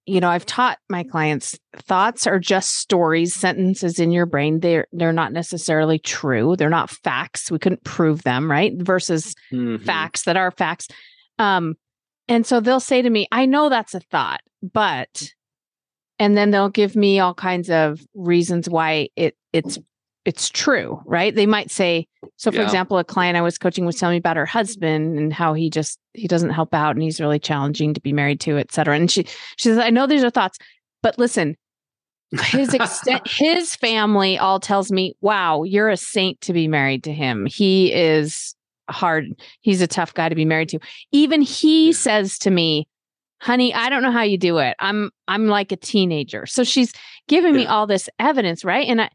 you 0.10 0.20
know 0.20 0.30
i've 0.30 0.46
taught 0.46 0.78
my 0.90 1.04
clients 1.04 1.58
thoughts 1.76 2.26
are 2.26 2.40
just 2.40 2.78
stories 2.78 3.34
sentences 3.34 4.00
in 4.00 4.12
your 4.12 4.26
brain. 4.26 4.60
They're 4.60 4.88
they're 4.92 5.14
not 5.14 5.34
necessarily 5.34 6.00
true. 6.00 6.56
They're 6.56 6.70
not 6.70 6.90
facts. 6.90 7.52
We 7.52 7.60
couldn't 7.60 7.84
prove 7.84 8.24
them 8.24 8.50
right? 8.50 8.74
Versus 8.76 9.36
mm-hmm. 9.52 9.84
facts 9.84 10.24
that 10.24 10.36
are 10.36 10.52
facts. 10.52 10.88
Um 11.38 11.76
and 12.28 12.46
so 12.46 12.60
they'll 12.60 12.80
say 12.80 13.02
to 13.02 13.10
me 13.10 13.28
i 13.32 13.46
know 13.46 13.68
that's 13.68 13.94
a 13.94 14.00
thought 14.00 14.42
but 14.62 15.34
and 16.20 16.38
then 16.38 16.52
they'll 16.52 16.70
give 16.70 16.96
me 16.96 17.20
all 17.20 17.34
kinds 17.34 17.70
of 17.70 18.00
reasons 18.14 18.70
why 18.70 19.10
it 19.16 19.36
it's 19.52 19.80
it's 20.30 20.48
true, 20.48 21.02
right? 21.08 21.34
They 21.34 21.48
might 21.48 21.72
say, 21.72 22.08
so 22.38 22.52
for 22.52 22.58
yeah. 22.58 22.66
example, 22.66 23.00
a 23.00 23.04
client 23.04 23.36
I 23.36 23.42
was 23.42 23.58
coaching 23.58 23.84
was 23.84 23.96
telling 23.96 24.14
me 24.14 24.20
about 24.20 24.38
her 24.38 24.46
husband 24.46 25.18
and 25.18 25.34
how 25.34 25.56
he 25.56 25.72
just 25.72 25.98
he 26.14 26.28
doesn't 26.28 26.52
help 26.52 26.72
out 26.72 26.96
and 26.96 27.02
he's 27.02 27.20
really 27.20 27.40
challenging 27.40 27.96
to 27.96 28.00
be 28.00 28.14
married 28.14 28.40
to, 28.42 28.60
et 28.60 28.72
cetera. 28.72 28.96
And 28.96 29.10
she 29.10 29.24
she 29.58 29.70
says, 29.70 29.80
I 29.80 29.90
know 29.90 30.06
these 30.06 30.24
are 30.24 30.30
thoughts, 30.30 30.60
but 31.02 31.18
listen, 31.18 31.58
his 32.44 32.76
extent 32.76 33.28
his 33.28 33.76
family 33.76 34.38
all 34.38 34.60
tells 34.60 34.92
me, 34.92 35.16
wow, 35.22 35.64
you're 35.64 35.90
a 35.90 35.98
saint 35.98 36.40
to 36.42 36.54
be 36.54 36.68
married 36.68 37.04
to 37.06 37.12
him. 37.12 37.48
He 37.48 37.92
is 37.92 38.54
hard, 38.88 39.26
he's 39.62 39.82
a 39.82 39.88
tough 39.88 40.14
guy 40.14 40.30
to 40.30 40.36
be 40.36 40.46
married 40.46 40.70
to. 40.70 40.80
Even 41.12 41.42
he 41.42 41.92
says 41.92 42.38
to 42.40 42.52
me, 42.52 42.88
honey 43.42 43.74
i 43.74 43.88
don't 43.88 44.02
know 44.02 44.12
how 44.12 44.22
you 44.22 44.38
do 44.38 44.58
it 44.58 44.76
i'm 44.80 45.12
i'm 45.30 45.48
like 45.48 45.72
a 45.72 45.78
teenager 45.78 46.46
so 46.46 46.62
she's 46.62 46.92
giving 47.30 47.56
me 47.56 47.66
all 47.66 47.88
this 47.88 48.10
evidence 48.20 48.66
right 48.66 48.86
and 48.90 49.00
i 49.00 49.10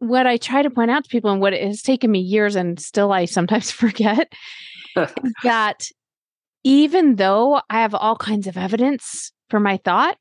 what 0.00 0.26
I 0.26 0.38
try 0.38 0.62
to 0.62 0.70
point 0.70 0.90
out 0.90 1.04
to 1.04 1.10
people 1.10 1.30
and 1.30 1.40
what 1.40 1.52
it 1.52 1.62
has 1.62 1.82
taken 1.82 2.10
me 2.10 2.18
years 2.18 2.56
and 2.56 2.80
still 2.80 3.12
I 3.12 3.26
sometimes 3.26 3.70
forget 3.70 4.32
is 4.96 5.12
that 5.44 5.86
even 6.64 7.16
though 7.16 7.60
I 7.70 7.82
have 7.82 7.94
all 7.94 8.16
kinds 8.16 8.46
of 8.46 8.56
evidence 8.56 9.32
for 9.48 9.60
my 9.60 9.78
thought, 9.78 10.16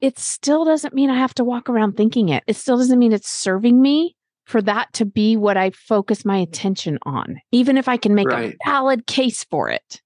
it 0.00 0.18
still 0.18 0.64
doesn't 0.64 0.94
mean 0.94 1.10
I 1.10 1.18
have 1.18 1.34
to 1.34 1.44
walk 1.44 1.68
around 1.68 1.96
thinking 1.96 2.28
it. 2.28 2.42
It 2.46 2.56
still 2.56 2.76
doesn't 2.78 2.98
mean 2.98 3.12
it's 3.12 3.30
serving 3.30 3.80
me 3.80 4.14
for 4.44 4.62
that 4.62 4.92
to 4.94 5.04
be 5.04 5.36
what 5.36 5.56
I 5.56 5.70
focus 5.70 6.24
my 6.24 6.36
attention 6.38 6.98
on, 7.04 7.36
even 7.50 7.76
if 7.76 7.88
I 7.88 7.96
can 7.96 8.14
make 8.14 8.28
right. 8.28 8.54
a 8.54 8.70
valid 8.70 9.06
case 9.06 9.44
for 9.44 9.68
it. 9.68 10.00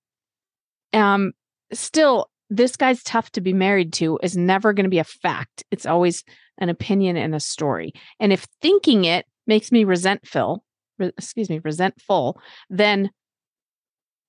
Um, 0.93 1.33
still, 1.73 2.31
this 2.51 2.77
guy's 2.77 3.03
tough 3.05 3.31
to 3.31 3.41
be 3.41 3.53
married 3.53 3.93
to 3.95 4.19
is 4.23 4.37
never 4.37 4.73
going 4.73 4.85
to 4.85 4.91
be 4.91 4.99
a 4.99 5.05
fact. 5.05 5.65
It's 5.71 5.87
always 5.87 6.25
an 6.59 6.69
opinion 6.69 7.17
and 7.17 7.35
a 7.35 7.41
story. 7.41 7.93
And 8.19 8.33
if 8.33 8.47
thinking 8.61 9.05
it 9.05 9.25
makes 9.47 9.73
me 9.73 9.85
resentful, 9.85 10.65
re- 10.99 11.13
excuse 11.17 11.49
me, 11.49 11.61
resentful, 11.65 12.41
then 12.69 13.11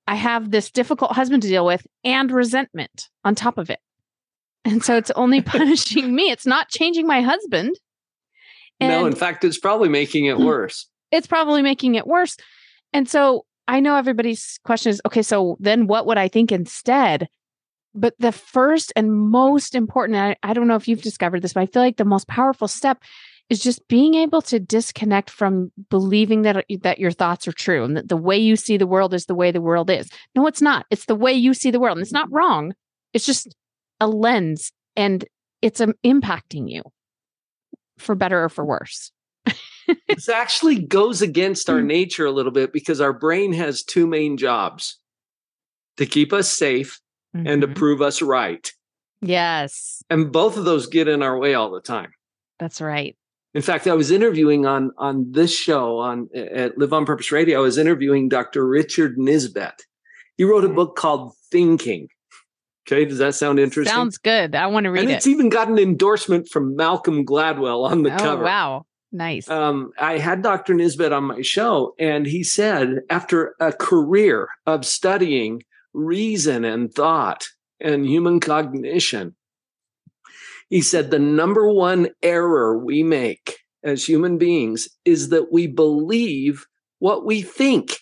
I 0.07 0.15
have 0.15 0.51
this 0.51 0.71
difficult 0.71 1.13
husband 1.13 1.41
to 1.43 1.49
deal 1.49 1.65
with 1.65 1.85
and 2.03 2.31
resentment 2.31 3.09
on 3.25 3.35
top 3.35 3.57
of 3.57 3.69
it. 3.69 3.79
And 4.63 4.83
so 4.83 4.95
it's 4.95 5.11
only 5.11 5.41
punishing 5.41 6.13
me. 6.13 6.29
It's 6.29 6.45
not 6.45 6.69
changing 6.69 7.07
my 7.07 7.21
husband. 7.21 7.75
And 8.79 8.89
no, 8.89 9.05
in 9.05 9.15
fact, 9.15 9.43
it's 9.43 9.59
probably 9.59 9.89
making 9.89 10.25
it 10.25 10.37
worse. 10.39 10.87
It's 11.11 11.27
probably 11.27 11.61
making 11.61 11.95
it 11.95 12.05
worse. 12.05 12.37
And 12.93 13.09
so 13.09 13.45
I 13.67 13.79
know 13.79 13.95
everybody's 13.95 14.59
question 14.63 14.91
is 14.91 15.01
okay, 15.07 15.21
so 15.21 15.57
then 15.59 15.87
what 15.87 16.05
would 16.05 16.17
I 16.17 16.27
think 16.27 16.51
instead? 16.51 17.27
But 17.93 18.15
the 18.19 18.31
first 18.31 18.93
and 18.95 19.11
most 19.13 19.75
important, 19.75 20.17
I, 20.17 20.35
I 20.43 20.53
don't 20.53 20.67
know 20.67 20.75
if 20.75 20.87
you've 20.87 21.01
discovered 21.01 21.41
this, 21.41 21.53
but 21.53 21.61
I 21.61 21.65
feel 21.65 21.81
like 21.81 21.97
the 21.97 22.05
most 22.05 22.27
powerful 22.27 22.67
step 22.67 23.03
is 23.49 23.59
just 23.59 23.85
being 23.89 24.15
able 24.15 24.41
to 24.43 24.59
disconnect 24.59 25.29
from 25.29 25.73
believing 25.89 26.43
that 26.43 26.65
that 26.83 26.99
your 26.99 27.11
thoughts 27.11 27.49
are 27.49 27.51
true 27.51 27.83
and 27.83 27.97
that 27.97 28.07
the 28.07 28.15
way 28.15 28.37
you 28.37 28.55
see 28.55 28.77
the 28.77 28.87
world 28.87 29.13
is 29.13 29.25
the 29.25 29.35
way 29.35 29.51
the 29.51 29.61
world 29.61 29.89
is. 29.89 30.09
No, 30.35 30.47
it's 30.47 30.61
not. 30.61 30.85
It's 30.89 31.05
the 31.05 31.15
way 31.15 31.33
you 31.33 31.53
see 31.53 31.69
the 31.69 31.79
world. 31.79 31.97
And 31.97 32.03
it's 32.03 32.13
not 32.13 32.31
wrong. 32.31 32.73
It's 33.13 33.25
just 33.25 33.53
a 33.99 34.07
lens 34.07 34.71
and 34.95 35.25
it's 35.61 35.81
um, 35.81 35.93
impacting 36.05 36.69
you 36.69 36.81
for 37.97 38.15
better 38.15 38.41
or 38.41 38.47
for 38.47 38.65
worse. 38.65 39.11
this 40.07 40.29
actually 40.29 40.79
goes 40.79 41.21
against 41.21 41.69
our 41.69 41.81
mm. 41.81 41.87
nature 41.87 42.25
a 42.25 42.31
little 42.31 42.53
bit 42.53 42.71
because 42.71 43.01
our 43.01 43.13
brain 43.13 43.51
has 43.51 43.83
two 43.83 44.07
main 44.07 44.37
jobs 44.37 44.97
to 45.97 46.05
keep 46.05 46.31
us 46.31 46.49
safe 46.49 47.01
mm-hmm. 47.35 47.47
and 47.47 47.61
to 47.61 47.67
mm-hmm. 47.67 47.75
prove 47.75 48.01
us 48.01 48.21
right. 48.21 48.71
Yes. 49.21 50.03
And 50.09 50.31
both 50.31 50.57
of 50.57 50.65
those 50.65 50.87
get 50.87 51.07
in 51.07 51.21
our 51.21 51.37
way 51.37 51.53
all 51.53 51.71
the 51.71 51.81
time. 51.81 52.11
That's 52.59 52.81
right. 52.81 53.15
In 53.53 53.61
fact, 53.61 53.85
I 53.87 53.93
was 53.93 54.11
interviewing 54.11 54.65
on 54.65 54.91
on 54.97 55.31
this 55.31 55.55
show 55.55 55.97
on 55.97 56.29
at 56.33 56.77
Live 56.77 56.93
on 56.93 57.05
Purpose 57.05 57.31
Radio. 57.31 57.59
I 57.59 57.61
was 57.61 57.77
interviewing 57.77 58.29
Dr. 58.29 58.65
Richard 58.65 59.17
Nisbett. 59.17 59.79
He 60.37 60.45
wrote 60.45 60.63
a 60.63 60.69
book 60.69 60.95
called 60.95 61.33
Thinking. 61.51 62.07
Okay, 62.87 63.05
does 63.05 63.19
that 63.19 63.35
sound 63.35 63.59
interesting? 63.59 63.93
Sounds 63.93 64.17
good. 64.17 64.55
I 64.55 64.67
want 64.67 64.85
to 64.85 64.91
read 64.91 65.01
and 65.01 65.09
it. 65.09 65.13
And 65.13 65.17
it's 65.17 65.27
even 65.27 65.49
got 65.49 65.67
an 65.67 65.77
endorsement 65.77 66.47
from 66.47 66.75
Malcolm 66.75 67.25
Gladwell 67.25 67.89
on 67.89 68.03
the 68.03 68.13
oh, 68.13 68.17
cover. 68.17 68.43
Wow. 68.43 68.85
Nice. 69.11 69.49
Um, 69.49 69.91
I 69.99 70.17
had 70.17 70.41
Dr. 70.41 70.73
Nisbett 70.73 71.15
on 71.15 71.25
my 71.25 71.41
show, 71.41 71.93
and 71.99 72.25
he 72.25 72.43
said 72.43 73.01
after 73.09 73.55
a 73.59 73.73
career 73.73 74.47
of 74.65 74.85
studying 74.85 75.63
reason 75.93 76.65
and 76.65 76.93
thought 76.93 77.45
and 77.79 78.05
human 78.05 78.39
cognition. 78.39 79.35
He 80.69 80.81
said 80.81 81.11
the 81.11 81.19
number 81.19 81.71
one 81.71 82.09
error 82.23 82.77
we 82.77 83.03
make 83.03 83.57
as 83.83 84.05
human 84.05 84.37
beings 84.37 84.87
is 85.03 85.29
that 85.29 85.51
we 85.51 85.67
believe 85.67 86.65
what 86.99 87.25
we 87.25 87.41
think. 87.41 87.97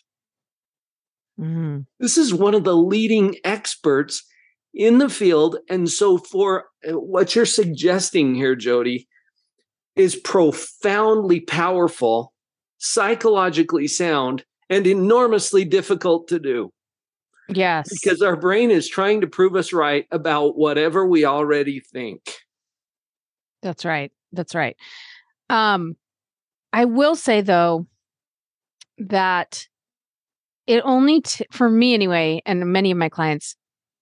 Mm-hmm. 1.40 1.80
This 2.00 2.18
is 2.18 2.34
one 2.34 2.54
of 2.54 2.66
the 2.66 2.76
leading 2.76 3.36
experts 3.44 4.24
in 4.74 4.98
the 4.98 5.10
field. 5.10 5.58
And 5.70 5.90
so, 5.90 6.18
for 6.18 6.66
uh, 6.88 7.00
what 7.00 7.36
you're 7.36 7.46
suggesting 7.46 8.36
here, 8.36 8.56
Jody, 8.56 9.08
is 9.96 10.16
profoundly 10.16 11.40
powerful, 11.40 12.34
psychologically 12.78 13.88
sound, 13.88 14.44
and 14.70 14.86
enormously 14.86 15.66
difficult 15.66 16.28
to 16.28 16.40
do. 16.40 16.72
Yes. 17.50 17.90
Because 17.90 18.22
our 18.22 18.36
brain 18.36 18.72
is 18.72 18.88
trying 18.88 19.22
to 19.22 19.28
prove 19.28 19.56
us 19.56 19.74
right 19.74 20.06
about 20.12 20.58
whatever 20.58 21.06
we 21.08 21.26
already 21.26 21.80
think. 21.80 22.22
That's 23.62 23.84
right. 23.86 24.12
That's 24.32 24.56
right. 24.56 24.76
Um 25.50 25.96
I 26.72 26.86
will 26.86 27.16
say 27.16 27.42
though 27.42 27.88
that 29.00 29.68
it 30.68 30.82
only 30.86 31.22
t- 31.22 31.46
for 31.52 31.70
me 31.70 31.94
anyway 31.94 32.42
and 32.46 32.72
many 32.72 32.92
of 32.92 32.98
my 32.98 33.10
clients 33.10 33.56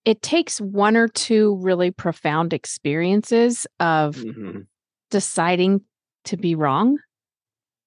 it 0.05 0.21
takes 0.21 0.59
one 0.59 0.95
or 0.97 1.07
two 1.07 1.57
really 1.61 1.91
profound 1.91 2.53
experiences 2.53 3.67
of 3.79 4.15
Mhm. 4.15 4.65
deciding 5.11 5.81
to 6.25 6.37
be 6.37 6.55
wrong, 6.55 6.97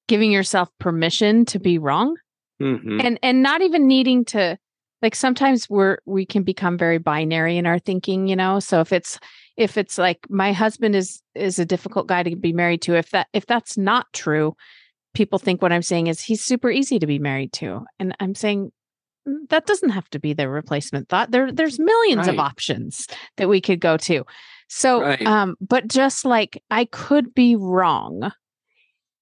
giving 0.07 0.31
yourself 0.31 0.69
permission 0.79 1.45
to 1.47 1.59
be 1.59 1.79
wrong 1.79 2.17
Mhm. 2.61 3.03
and 3.05 3.19
and 3.23 3.43
not 3.43 3.63
even 3.63 3.87
needing 3.87 4.25
to 4.27 4.59
like 5.03 5.15
sometimes 5.15 5.69
we're 5.71 5.99
we 6.07 6.27
can 6.27 6.43
become 6.43 6.77
very 6.79 6.99
binary 6.99 7.57
in 7.57 7.67
our 7.67 7.79
thinking 7.79 8.27
you 8.29 8.37
know? 8.37 8.61
So 8.61 8.81
if 8.81 8.93
it's 8.93 9.19
if 9.57 9.77
it's 9.77 9.99
like 9.99 10.21
my 10.29 10.53
husband 10.53 10.95
is 10.97 11.23
is 11.35 11.59
a 11.59 11.67
difficult 11.67 12.07
guy 12.07 12.23
to 12.23 12.35
be 12.37 12.53
married 12.53 12.83
to 12.83 12.97
if 12.97 13.11
that 13.11 13.29
if 13.33 13.47
that's 13.47 13.77
not 13.77 14.07
true 14.13 14.57
people 15.13 15.39
think 15.41 15.61
what 15.61 15.73
i'm 15.73 15.83
saying 15.83 16.07
is 16.07 16.21
he's 16.21 16.43
super 16.43 16.71
easy 16.71 16.99
to 16.99 17.07
be 17.07 17.19
married 17.19 17.53
to 17.53 17.85
and 17.99 18.15
i'm 18.21 18.35
saying 18.35 18.71
"Mm, 19.29 19.49
that 19.49 19.67
doesn't 19.67 19.91
have 19.91 20.09
to 20.11 20.19
be 20.21 20.33
the 20.33 20.49
replacement 20.49 21.09
thought. 21.09 21.31
There 21.31 21.51
there's 21.53 21.79
millions 21.79 22.27
of 22.29 22.39
options 22.39 23.07
that 23.37 23.49
we 23.49 23.61
could 23.61 23.81
go 23.81 23.97
to. 23.99 24.25
So 24.69 25.03
Right. 25.03 25.27
um 25.27 25.57
but 25.61 25.89
just 25.89 26.25
like 26.25 26.63
i 26.71 26.85
could 26.85 27.35
be 27.35 27.57
wrong 27.57 28.31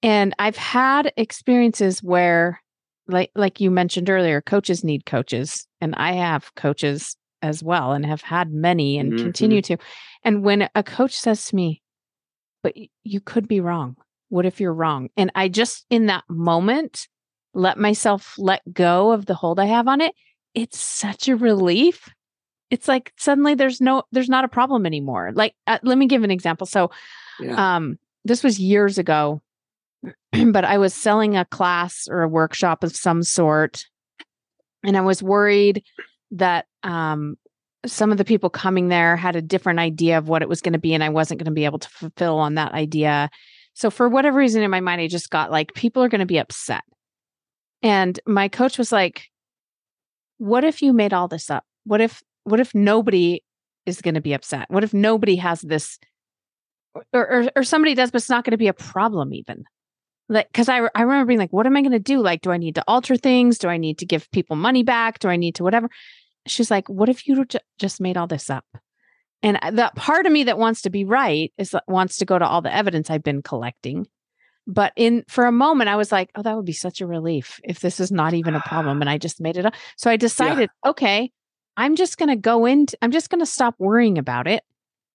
and 0.02 0.35
i've 0.38 0.56
had 0.58 1.12
experiences 1.16 2.02
where 2.02 2.61
like 3.08 3.30
like 3.34 3.60
you 3.60 3.70
mentioned 3.70 4.08
earlier 4.10 4.40
coaches 4.40 4.84
need 4.84 5.06
coaches 5.06 5.66
and 5.80 5.94
i 5.96 6.12
have 6.12 6.54
coaches 6.54 7.16
as 7.42 7.62
well 7.62 7.92
and 7.92 8.04
have 8.04 8.20
had 8.22 8.52
many 8.52 8.98
and 8.98 9.12
Mhm. 9.14 9.22
continue 9.22 9.62
to 9.62 9.76
and 10.24 10.42
when 10.44 10.68
a 10.74 10.82
coach 10.82 11.16
says 11.16 11.44
to 11.46 11.56
me 11.56 11.82
but 12.62 12.74
you 13.04 13.20
could 13.20 13.46
be 13.46 13.60
wrong. 13.60 13.96
What 14.30 14.44
if 14.44 14.60
you're 14.60 14.74
wrong? 14.74 15.08
and 15.16 15.30
i 15.34 15.48
just 15.48 15.86
in 15.90 16.06
that 16.06 16.24
moment 16.28 17.08
let 17.54 17.78
myself 17.78 18.34
let 18.38 18.60
go 18.72 19.12
of 19.12 19.26
the 19.26 19.34
hold 19.34 19.58
i 19.58 19.64
have 19.64 19.88
on 19.88 20.00
it 20.00 20.14
it's 20.54 20.78
such 20.80 21.28
a 21.28 21.36
relief. 21.36 22.08
It's 22.70 22.88
like 22.88 23.12
suddenly 23.16 23.54
there's 23.54 23.80
no 23.80 24.02
there's 24.12 24.28
not 24.28 24.44
a 24.44 24.48
problem 24.48 24.84
anymore. 24.86 25.30
Like 25.34 25.54
uh, 25.66 25.78
let 25.82 25.96
me 25.96 26.06
give 26.06 26.24
an 26.24 26.30
example. 26.30 26.66
So 26.66 26.90
Yeah. 27.40 27.74
um 27.74 27.98
this 28.24 28.42
was 28.42 28.58
years 28.58 28.98
ago 28.98 29.40
but 30.52 30.64
i 30.64 30.78
was 30.78 30.94
selling 30.94 31.36
a 31.36 31.44
class 31.44 32.06
or 32.10 32.22
a 32.22 32.28
workshop 32.28 32.84
of 32.84 32.94
some 32.94 33.22
sort 33.22 33.84
and 34.84 34.96
i 34.96 35.00
was 35.00 35.22
worried 35.22 35.82
that 36.30 36.66
um 36.82 37.36
some 37.86 38.10
of 38.10 38.18
the 38.18 38.24
people 38.24 38.50
coming 38.50 38.88
there 38.88 39.16
had 39.16 39.36
a 39.36 39.42
different 39.42 39.78
idea 39.78 40.18
of 40.18 40.28
what 40.28 40.42
it 40.42 40.48
was 40.48 40.60
going 40.60 40.72
to 40.72 40.78
be 40.78 40.94
and 40.94 41.04
i 41.04 41.08
wasn't 41.08 41.38
going 41.38 41.46
to 41.46 41.52
be 41.52 41.64
able 41.64 41.78
to 41.78 41.88
fulfill 41.88 42.38
on 42.38 42.54
that 42.54 42.72
idea. 42.72 43.30
So 43.74 43.90
for 43.90 44.08
whatever 44.08 44.38
reason 44.38 44.62
in 44.62 44.70
my 44.70 44.80
mind 44.80 45.00
i 45.00 45.06
just 45.06 45.30
got 45.30 45.50
like 45.50 45.74
people 45.74 46.02
are 46.02 46.08
going 46.08 46.20
to 46.20 46.26
be 46.26 46.38
upset. 46.38 46.82
And 47.82 48.18
my 48.26 48.48
coach 48.48 48.78
was 48.78 48.90
like 48.90 49.28
what 50.38 50.64
if 50.64 50.82
you 50.82 50.92
made 50.92 51.12
all 51.12 51.28
this 51.28 51.50
up? 51.50 51.64
What 51.84 52.00
if 52.00 52.22
what 52.44 52.60
if 52.60 52.74
nobody 52.74 53.42
is 53.86 54.00
going 54.00 54.14
to 54.14 54.20
be 54.20 54.32
upset? 54.32 54.66
What 54.70 54.84
if 54.84 54.92
nobody 54.92 55.36
has 55.36 55.60
this 55.60 55.98
or, 57.12 57.30
or 57.30 57.50
or 57.56 57.62
somebody 57.62 57.94
does 57.94 58.10
but 58.10 58.16
it's 58.18 58.30
not 58.30 58.44
going 58.44 58.52
to 58.52 58.56
be 58.56 58.68
a 58.68 58.72
problem 58.72 59.32
even 59.32 59.64
like 60.28 60.49
because 60.52 60.68
I, 60.68 60.88
I 60.94 61.02
remember 61.02 61.26
being 61.26 61.38
like 61.38 61.52
what 61.52 61.66
am 61.66 61.76
i 61.76 61.80
going 61.80 61.92
to 61.92 61.99
do? 61.99 62.20
Like 62.20 62.42
do 62.42 62.50
i 62.50 62.56
need 62.56 62.75
to 62.76 62.85
alter 62.87 63.16
things? 63.16 63.58
Do 63.58 63.68
i 63.68 63.76
need 63.76 63.99
to 63.99 64.06
give 64.06 64.30
people 64.30 64.56
money 64.56 64.82
back? 64.82 65.18
Do 65.18 65.28
i 65.28 65.37
need 65.37 65.54
to 65.56 65.64
whatever? 65.64 65.88
She's 66.47 66.70
like 66.70 66.88
what 66.88 67.08
if 67.08 67.26
you 67.26 67.44
ju- 67.44 67.58
just 67.78 68.00
made 68.00 68.16
all 68.16 68.26
this 68.26 68.50
up? 68.50 68.64
And 69.42 69.56
uh, 69.56 69.61
I- 69.62 69.70
that 69.73 69.94
part 69.94 70.26
of 70.26 70.32
me 70.32 70.44
that 70.44 70.58
wants 70.58 70.82
to 70.82 70.90
be 70.90 71.04
right 71.04 71.52
is 71.58 71.70
that 71.70 71.85
wants 71.88 72.18
to 72.18 72.25
go 72.25 72.38
to 72.38 72.47
all 72.47 72.62
the 72.62 72.75
evidence 72.75 73.11
i've 73.11 73.23
been 73.23 73.42
collecting. 73.42 74.06
But 74.66 74.92
in 74.97 75.25
for 75.28 75.47
a 75.47 75.52
moment 75.52 75.88
i 75.88 75.97
was 75.97 76.12
like 76.12 76.30
oh 76.35 76.42
that 76.42 76.54
would 76.56 76.66
be 76.66 76.73
such 76.73 77.00
a 77.00 77.06
relief 77.06 77.58
if 77.64 77.80
this 77.80 78.00
is 78.00 78.12
not 78.12 78.35
even 78.35 78.54
a 78.54 78.61
problem 78.61 79.00
and 79.00 79.08
i 79.08 79.16
just 79.16 79.40
made 79.40 79.56
it 79.56 79.64
up. 79.66 79.75
So 79.97 80.11
i 80.11 80.16
decided 80.16 80.68
okay 80.87 81.30
i'm 81.78 81.97
just 81.97 82.18
going 82.18 82.28
to 82.28 82.37
go 82.37 82.66
into 82.66 82.99
i'm 83.00 83.11
just 83.12 83.30
going 83.30 83.40
to 83.40 83.47
stop 83.47 83.75
worrying 83.78 84.18
about 84.18 84.47
it 84.47 84.62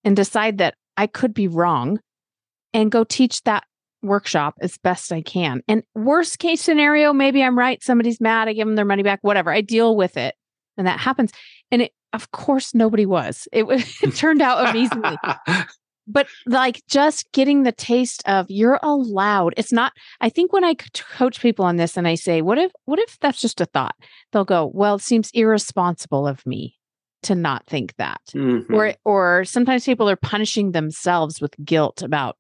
and 0.04 0.16
decide 0.16 0.58
that 0.58 0.74
i 0.98 1.06
could 1.06 1.34
be 1.36 1.48
wrong 1.48 2.00
and 2.74 2.90
go 2.92 3.04
teach 3.04 3.44
that 3.44 3.64
workshop 4.04 4.56
as 4.62 4.78
best 4.78 5.12
I 5.12 5.22
can. 5.22 5.62
And 5.68 5.84
worst 5.96 6.40
case 6.40 6.62
scenario, 6.62 7.14
maybe 7.14 7.42
I'm 7.44 7.58
right. 7.58 7.82
Somebody's 7.84 8.22
mad. 8.22 8.48
I 8.48 8.54
give 8.54 8.68
them 8.68 8.76
their 8.76 8.86
money 8.86 9.04
back, 9.04 9.20
whatever. 9.22 9.52
I 9.52 9.62
deal 9.62 9.96
with 9.96 10.18
it. 10.18 10.36
And 10.78 10.86
that 10.88 11.00
happens. 11.00 11.32
And 11.72 11.82
it, 11.84 11.92
of 12.12 12.32
course, 12.32 12.74
nobody 12.76 13.06
was. 13.06 13.48
It, 13.52 13.66
was, 13.66 13.84
it 14.04 14.16
turned 14.16 14.42
out 14.42 14.70
amazingly. 14.70 15.18
But 16.06 16.28
like 16.46 16.82
just 16.90 17.32
getting 17.32 17.64
the 17.64 17.72
taste 17.72 18.24
of 18.28 18.48
you're 18.50 18.78
allowed. 18.84 19.54
It's 19.56 19.72
not, 19.72 19.94
I 20.20 20.28
think 20.28 20.52
when 20.52 20.66
I 20.66 20.76
coach 21.16 21.40
people 21.40 21.64
on 21.64 21.78
this 21.78 21.96
and 21.96 22.06
I 22.08 22.16
say, 22.16 22.42
what 22.42 22.58
if, 22.58 22.74
what 22.84 23.00
if 23.00 23.18
that's 23.22 23.40
just 23.40 23.62
a 23.62 23.66
thought? 23.66 23.96
They'll 24.34 24.44
go, 24.44 24.70
well, 24.74 24.96
it 24.96 25.02
seems 25.02 25.32
irresponsible 25.34 26.28
of 26.28 26.46
me 26.46 26.76
to 27.22 27.36
not 27.36 27.66
think 27.68 27.96
that 27.96 28.20
Mhm. 28.36 28.70
or 28.70 28.96
or 29.06 29.46
sometimes 29.46 29.86
people 29.86 30.10
are 30.10 30.18
punishing 30.18 30.74
themselves 30.74 31.40
with 31.40 31.56
guilt 31.64 32.02
about 32.02 32.36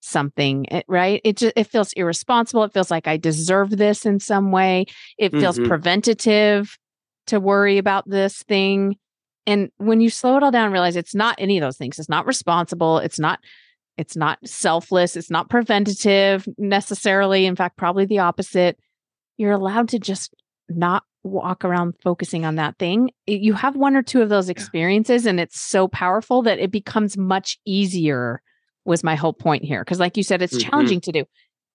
something 0.00 0.66
right? 0.88 1.20
It 1.24 1.36
just 1.36 1.52
it 1.56 1.64
feels 1.64 1.92
irresponsible 1.94 2.62
it 2.64 2.72
feels 2.72 2.90
like 2.90 3.06
i 3.06 3.16
deserve 3.16 3.70
this 3.70 4.06
in 4.06 4.20
some 4.20 4.52
way 4.52 4.86
it 5.18 5.32
feels 5.32 5.58
Mhm. 5.58 5.68
preventative 5.68 6.76
to 7.26 7.40
worry 7.40 7.78
about 7.78 8.08
this 8.08 8.42
thing 8.44 8.96
and 9.46 9.70
when 9.78 10.00
you 10.00 10.10
slow 10.10 10.36
it 10.36 10.42
all 10.42 10.50
down 10.50 10.72
realize 10.72 10.96
it's 10.96 11.14
not 11.14 11.34
any 11.38 11.58
of 11.58 11.62
those 11.62 11.76
things 11.76 11.98
it's 11.98 12.08
not 12.08 12.26
responsible 12.26 12.98
it's 12.98 13.18
not 13.18 13.40
it's 13.96 14.16
not 14.16 14.38
selfless 14.44 15.16
it's 15.16 15.30
not 15.30 15.48
preventative 15.50 16.46
necessarily 16.58 17.46
in 17.46 17.56
fact 17.56 17.76
probably 17.76 18.04
the 18.06 18.20
opposite 18.20 18.78
you're 19.36 19.52
allowed 19.52 19.88
to 19.88 19.98
just 19.98 20.34
not 20.68 21.02
walk 21.22 21.64
around 21.64 21.94
focusing 22.02 22.44
on 22.44 22.54
that 22.54 22.78
thing. 22.78 23.10
You 23.26 23.54
have 23.54 23.76
one 23.76 23.96
or 23.96 24.02
two 24.02 24.22
of 24.22 24.28
those 24.28 24.48
experiences 24.48 25.26
and 25.26 25.40
it's 25.40 25.60
so 25.60 25.88
powerful 25.88 26.42
that 26.42 26.58
it 26.58 26.70
becomes 26.70 27.18
much 27.18 27.58
easier 27.66 28.40
was 28.86 29.02
my 29.04 29.14
whole 29.14 29.32
point 29.32 29.64
here 29.64 29.82
because 29.84 30.00
like 30.00 30.16
you 30.16 30.22
said 30.22 30.42
it's 30.42 30.56
Mhm. 30.56 30.70
challenging 30.70 31.00
to 31.02 31.12
do 31.12 31.24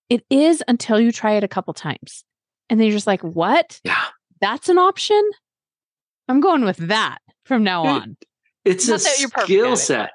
it 0.10 0.26
is 0.30 0.64
until 0.68 1.00
you 1.00 1.12
try 1.12 1.34
it 1.34 1.44
a 1.44 1.48
couple 1.48 1.74
times 1.74 2.24
and 2.70 2.80
then 2.80 2.88
you're 2.88 2.96
just 2.96 3.08
like 3.08 3.22
what 3.22 3.80
yeah. 3.84 4.06
that's 4.40 4.70
an 4.70 4.78
option 4.78 5.22
i'm 6.28 6.40
going 6.40 6.64
with 6.66 6.78
that 6.78 7.20
from 7.46 7.64
now 7.64 7.84
on 7.84 8.18
It's 8.66 8.88
a 8.88 8.92
Not 8.92 9.02
you're 9.20 9.30
skill 9.46 9.74
it, 9.74 9.78
set. 9.78 10.12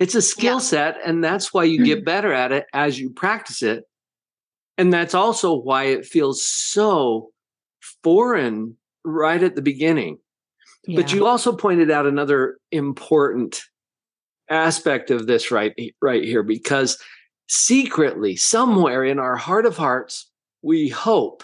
It's 0.00 0.16
a 0.16 0.22
skill 0.22 0.54
Yeah. 0.54 0.58
set, 0.58 0.96
and 1.04 1.22
that's 1.22 1.54
why 1.54 1.62
you 1.64 1.84
get 1.84 2.04
better 2.04 2.32
at 2.32 2.50
it 2.50 2.66
as 2.74 2.98
you 2.98 3.10
practice 3.10 3.62
it. 3.62 3.84
And 4.76 4.92
that's 4.92 5.14
also 5.14 5.54
why 5.54 5.84
it 5.84 6.04
feels 6.04 6.44
so 6.44 7.30
foreign 8.02 8.76
right 9.04 9.40
at 9.42 9.54
the 9.54 9.62
beginning. 9.62 10.18
But 10.96 11.12
you 11.12 11.26
also 11.26 11.54
pointed 11.56 11.90
out 11.92 12.06
another 12.06 12.58
important 12.72 13.62
aspect 14.50 15.10
of 15.10 15.26
this 15.26 15.50
right 15.50 15.74
right 16.02 16.24
here 16.24 16.42
because 16.42 16.98
secretly 17.48 18.36
somewhere 18.36 19.04
in 19.04 19.18
our 19.18 19.36
heart 19.36 19.66
of 19.66 19.76
hearts 19.76 20.30
we 20.62 20.88
hope 20.88 21.42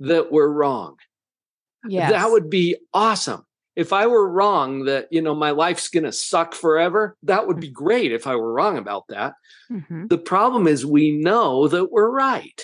that 0.00 0.32
we're 0.32 0.48
wrong. 0.48 0.96
yes. 1.88 2.10
That 2.10 2.30
would 2.30 2.50
be 2.50 2.76
awesome. 2.92 3.44
If 3.76 3.92
I 3.92 4.06
were 4.06 4.28
wrong 4.28 4.84
that, 4.84 5.06
you 5.10 5.22
know, 5.22 5.34
my 5.34 5.52
life's 5.52 5.88
going 5.88 6.04
to 6.04 6.12
suck 6.12 6.54
forever, 6.54 7.16
that 7.22 7.46
would 7.46 7.58
be 7.60 7.70
great 7.70 8.12
if 8.12 8.26
I 8.26 8.36
were 8.36 8.52
wrong 8.52 8.76
about 8.78 9.04
that. 9.08 9.34
Mhm. 9.70 10.08
The 10.08 10.18
problem 10.18 10.66
is 10.66 10.84
we 10.84 11.12
know 11.12 11.68
that 11.68 11.90
we're 11.90 12.10
right. 12.10 12.60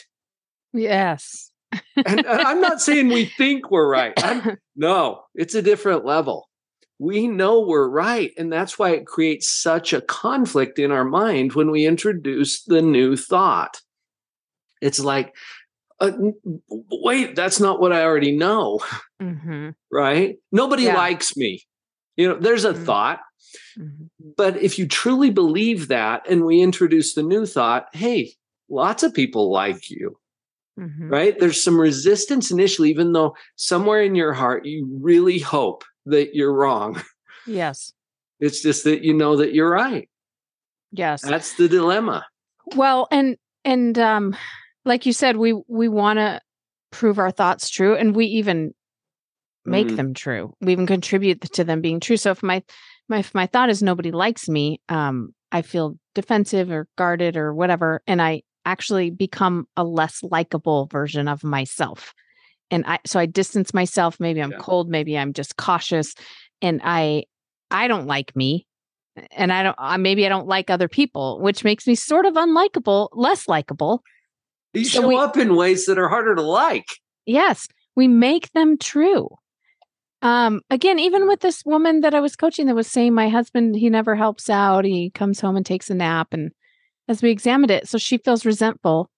yes 0.73 1.51
And, 1.97 2.27
and 2.27 2.27
I'm 2.27 2.61
not 2.61 2.81
saying 2.81 3.09
we 3.09 3.27
think 3.27 3.71
we're 3.71 3.91
right. 3.91 4.13
I'm, 4.19 4.57
no, 4.77 5.23
it's 5.35 5.55
a 5.55 5.63
different 5.63 6.05
level. 6.05 6.48
We 6.99 7.29
know 7.29 7.61
we're 7.61 7.89
right. 7.89 8.33
And 8.37 8.53
that's 8.53 8.79
why 8.79 8.91
it 8.91 9.07
creates 9.07 9.49
such 9.49 9.93
a 9.93 10.01
conflict 10.01 10.79
in 10.79 10.91
our 10.91 11.05
mind 11.05 11.53
when 11.53 11.71
we 11.71 11.87
introduce 11.87 12.65
the 12.65 12.83
new 12.83 13.17
thought. 13.17 13.81
It's 14.81 14.99
like, 14.99 15.35
uh, 16.01 16.13
wait, 16.69 17.35
that's 17.37 17.61
not 17.61 17.81
what 17.81 17.93
I 17.93 18.03
already 18.03 18.37
know. 18.37 18.81
hmm 19.21 19.71
right? 19.93 20.37
Nobody 20.53 20.85
Yeah. 20.85 20.97
likes 20.97 21.37
me. 21.37 21.65
You 22.17 22.29
know, 22.29 22.39
there's 22.39 22.65
a 22.65 22.75
Mm. 22.75 22.85
thought, 22.85 23.21
hmm 23.77 24.07
but 24.37 24.57
if 24.57 24.81
you 24.81 24.89
truly 24.89 25.31
believe 25.31 25.89
that 25.89 26.29
and 26.29 26.45
we 26.45 26.61
introduce 26.61 27.15
the 27.15 27.23
new 27.23 27.47
thought, 27.47 27.87
hey, 27.93 28.33
lots 28.69 29.05
of 29.05 29.15
people 29.15 29.51
like 29.53 29.91
you, 29.91 30.19
hmm 30.77 31.09
right? 31.09 31.39
There's 31.39 31.63
some 31.63 31.81
resistance 31.81 32.51
initially, 32.51 32.91
even 32.91 33.13
though 33.13 33.37
somewhere 33.55 34.03
in 34.03 34.17
your 34.17 34.33
heart 34.33 34.67
you 34.67 34.89
really 35.01 35.39
hope 35.39 35.85
that 36.09 36.35
you're 36.35 36.53
wrong. 36.53 37.01
yes 37.47 37.93
It's 38.41 38.63
just 38.63 38.85
that 38.85 39.03
you 39.03 39.15
know 39.15 39.37
that 39.37 39.53
you're 39.55 39.71
right. 39.71 40.09
yes 40.93 41.23
That's 41.23 41.57
the 41.57 41.69
dilemma. 41.69 42.25
Well, 42.77 43.09
and 43.11 43.37
and 43.65 43.99
um 43.99 44.37
like 44.85 45.07
you 45.07 45.13
said 45.13 45.37
we 45.37 45.55
we 45.69 45.89
want 45.89 46.19
to 46.19 46.41
prove 46.91 47.19
our 47.19 47.31
thoughts 47.31 47.69
true 47.71 47.95
and 47.97 48.15
we 48.15 48.27
even 48.27 48.75
make 49.65 49.89
Mhm. 49.89 49.97
them 49.97 50.15
true. 50.15 50.55
We 50.61 50.73
even 50.73 50.87
contribute 50.87 51.41
to 51.41 51.65
them 51.65 51.81
being 51.81 52.01
true. 52.01 52.17
So 52.17 52.31
if 52.31 52.43
my 52.43 52.63
my 53.09 53.19
if 53.19 53.35
my 53.35 53.47
thought 53.47 53.71
is 53.71 53.83
nobody 53.83 54.11
likes 54.11 54.49
me, 54.49 54.81
um 54.89 55.35
I 55.51 55.63
feel 55.63 55.99
defensive 56.15 56.71
or 56.71 56.87
guarded 56.97 57.37
or 57.37 57.55
whatever 57.55 58.03
and 58.07 58.21
I 58.21 58.43
actually 58.65 59.11
become 59.11 59.67
a 59.77 59.85
less 59.85 60.23
likable 60.23 60.87
version 60.93 61.27
of 61.29 61.43
myself. 61.43 62.13
And 62.71 62.85
I 62.87 62.99
so 63.07 63.19
I 63.19 63.27
distance 63.27 63.73
myself, 63.73 64.19
maybe 64.21 64.41
I'm 64.43 64.51
Yeah. 64.53 64.59
cold, 64.59 64.89
maybe 64.89 65.17
I'm 65.17 65.33
just 65.33 65.57
cautious 65.57 66.15
and 66.63 66.81
I 66.85 67.25
I 67.71 67.89
don't 67.89 68.07
like 68.07 68.35
me 68.37 68.67
and 69.33 69.53
I 69.53 69.63
don't 69.63 70.03
maybe 70.03 70.27
I 70.27 70.29
don't 70.29 70.47
like 70.47 70.71
other 70.71 70.89
people, 70.89 71.41
which 71.41 71.65
makes 71.65 71.87
me 71.87 71.95
sort 71.95 72.27
of 72.27 72.35
unlikable, 72.35 73.09
less 73.13 73.49
likable. 73.49 74.03
You 74.75 74.85
so 74.85 75.01
show 75.01 75.09
we, 75.09 75.17
up 75.17 75.37
in 75.37 75.57
ways 75.57 75.87
that 75.87 75.99
are 75.99 76.09
harder 76.09 76.35
to 76.35 76.43
like. 76.43 76.87
Yes, 77.27 77.67
we 77.97 78.07
make 78.09 78.53
them 78.53 78.77
true. 78.79 79.29
Um 80.23 80.61
again, 80.71 80.99
even 80.99 81.27
with 81.29 81.41
this 81.41 81.65
woman 81.65 82.01
that 82.01 82.15
I 82.15 82.21
was 82.21 82.37
coaching 82.37 82.67
that 82.67 82.75
was 82.75 82.87
saying 82.87 83.15
my 83.15 83.29
husband 83.29 83.77
he 83.77 83.89
never 83.89 84.15
helps 84.15 84.51
out, 84.51 84.85
he 84.85 85.11
comes 85.11 85.41
home 85.41 85.57
and 85.57 85.65
takes 85.65 85.91
a 85.91 85.95
nap 85.95 86.29
and 86.33 86.51
as 87.09 87.23
we 87.23 87.31
examined 87.31 87.71
it, 87.71 87.89
so 87.89 87.97
she 87.97 88.19
feels 88.19 88.45
resentful. 88.45 89.11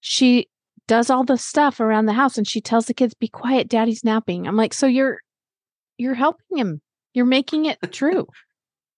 She 0.00 0.48
does 0.86 1.10
all 1.10 1.24
the 1.24 1.38
stuff 1.38 1.80
around 1.80 2.06
the 2.06 2.12
house 2.12 2.36
and 2.36 2.48
she 2.48 2.60
tells 2.60 2.86
the 2.86 2.94
kids 2.94 3.14
be 3.14 3.28
quiet 3.28 3.68
daddy's 3.68 4.04
napping 4.04 4.46
i'm 4.46 4.56
like 4.56 4.74
so 4.74 4.86
you're 4.86 5.20
you're 5.98 6.14
helping 6.14 6.58
him 6.58 6.80
you're 7.14 7.26
making 7.26 7.66
it 7.66 7.78
true 7.92 8.26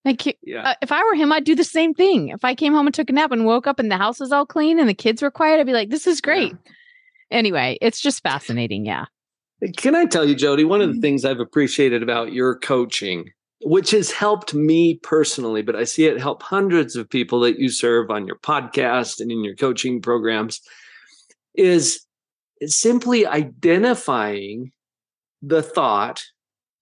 like 0.05 0.39
yeah. 0.43 0.71
uh, 0.71 0.75
if 0.83 0.93
i 0.93 1.03
were 1.03 1.15
him 1.15 1.33
i'd 1.33 1.45
do 1.45 1.55
the 1.55 1.65
same 1.65 1.95
thing 1.95 2.29
if 2.29 2.45
i 2.45 2.55
came 2.55 2.73
home 2.73 2.87
and 2.87 2.95
took 2.95 3.11
a 3.11 3.13
nap 3.13 3.33
and 3.33 3.45
woke 3.45 3.67
up 3.67 3.79
and 3.79 3.91
the 3.91 3.97
house 3.97 4.21
was 4.21 4.33
all 4.33 4.47
clean 4.47 4.79
and 4.79 4.89
the 4.89 4.95
kids 4.95 5.23
were 5.23 5.31
quiet 5.31 5.61
i'd 5.61 5.67
be 5.67 5.73
like 5.73 5.91
this 5.91 6.07
is 6.07 6.21
great 6.21 6.53
yeah. 6.53 6.73
anyway 7.31 7.77
it's 7.81 8.01
just 8.01 8.23
fascinating 8.23 8.85
yeah 8.85 9.07
can 9.77 9.95
i 9.95 10.05
tell 10.05 10.25
you 10.25 10.35
jody 10.35 10.65
one 10.65 10.81
of 10.81 10.89
the 10.89 10.95
mm-hmm. 10.95 11.03
things 11.03 11.25
i've 11.25 11.41
appreciated 11.41 12.03
about 12.03 12.33
your 12.33 12.59
coaching 12.59 13.25
which 13.65 13.93
has 13.93 14.11
helped 14.11 14.55
me 14.55 14.99
personally 15.03 15.63
but 15.63 15.77
i 15.77 15.85
see 15.85 16.07
it 16.07 16.21
help 16.21 16.43
hundreds 16.43 16.97
of 16.97 17.09
people 17.09 17.41
that 17.41 17.59
you 17.59 17.69
serve 17.69 18.11
on 18.11 18.27
your 18.27 18.37
podcast 18.37 19.21
and 19.21 19.31
in 19.31 19.45
your 19.45 19.55
coaching 19.55 20.01
programs 20.01 20.61
is 21.55 22.07
simply 22.67 23.27
identifying 23.27 24.73
the 25.41 25.63
thought 25.63 26.23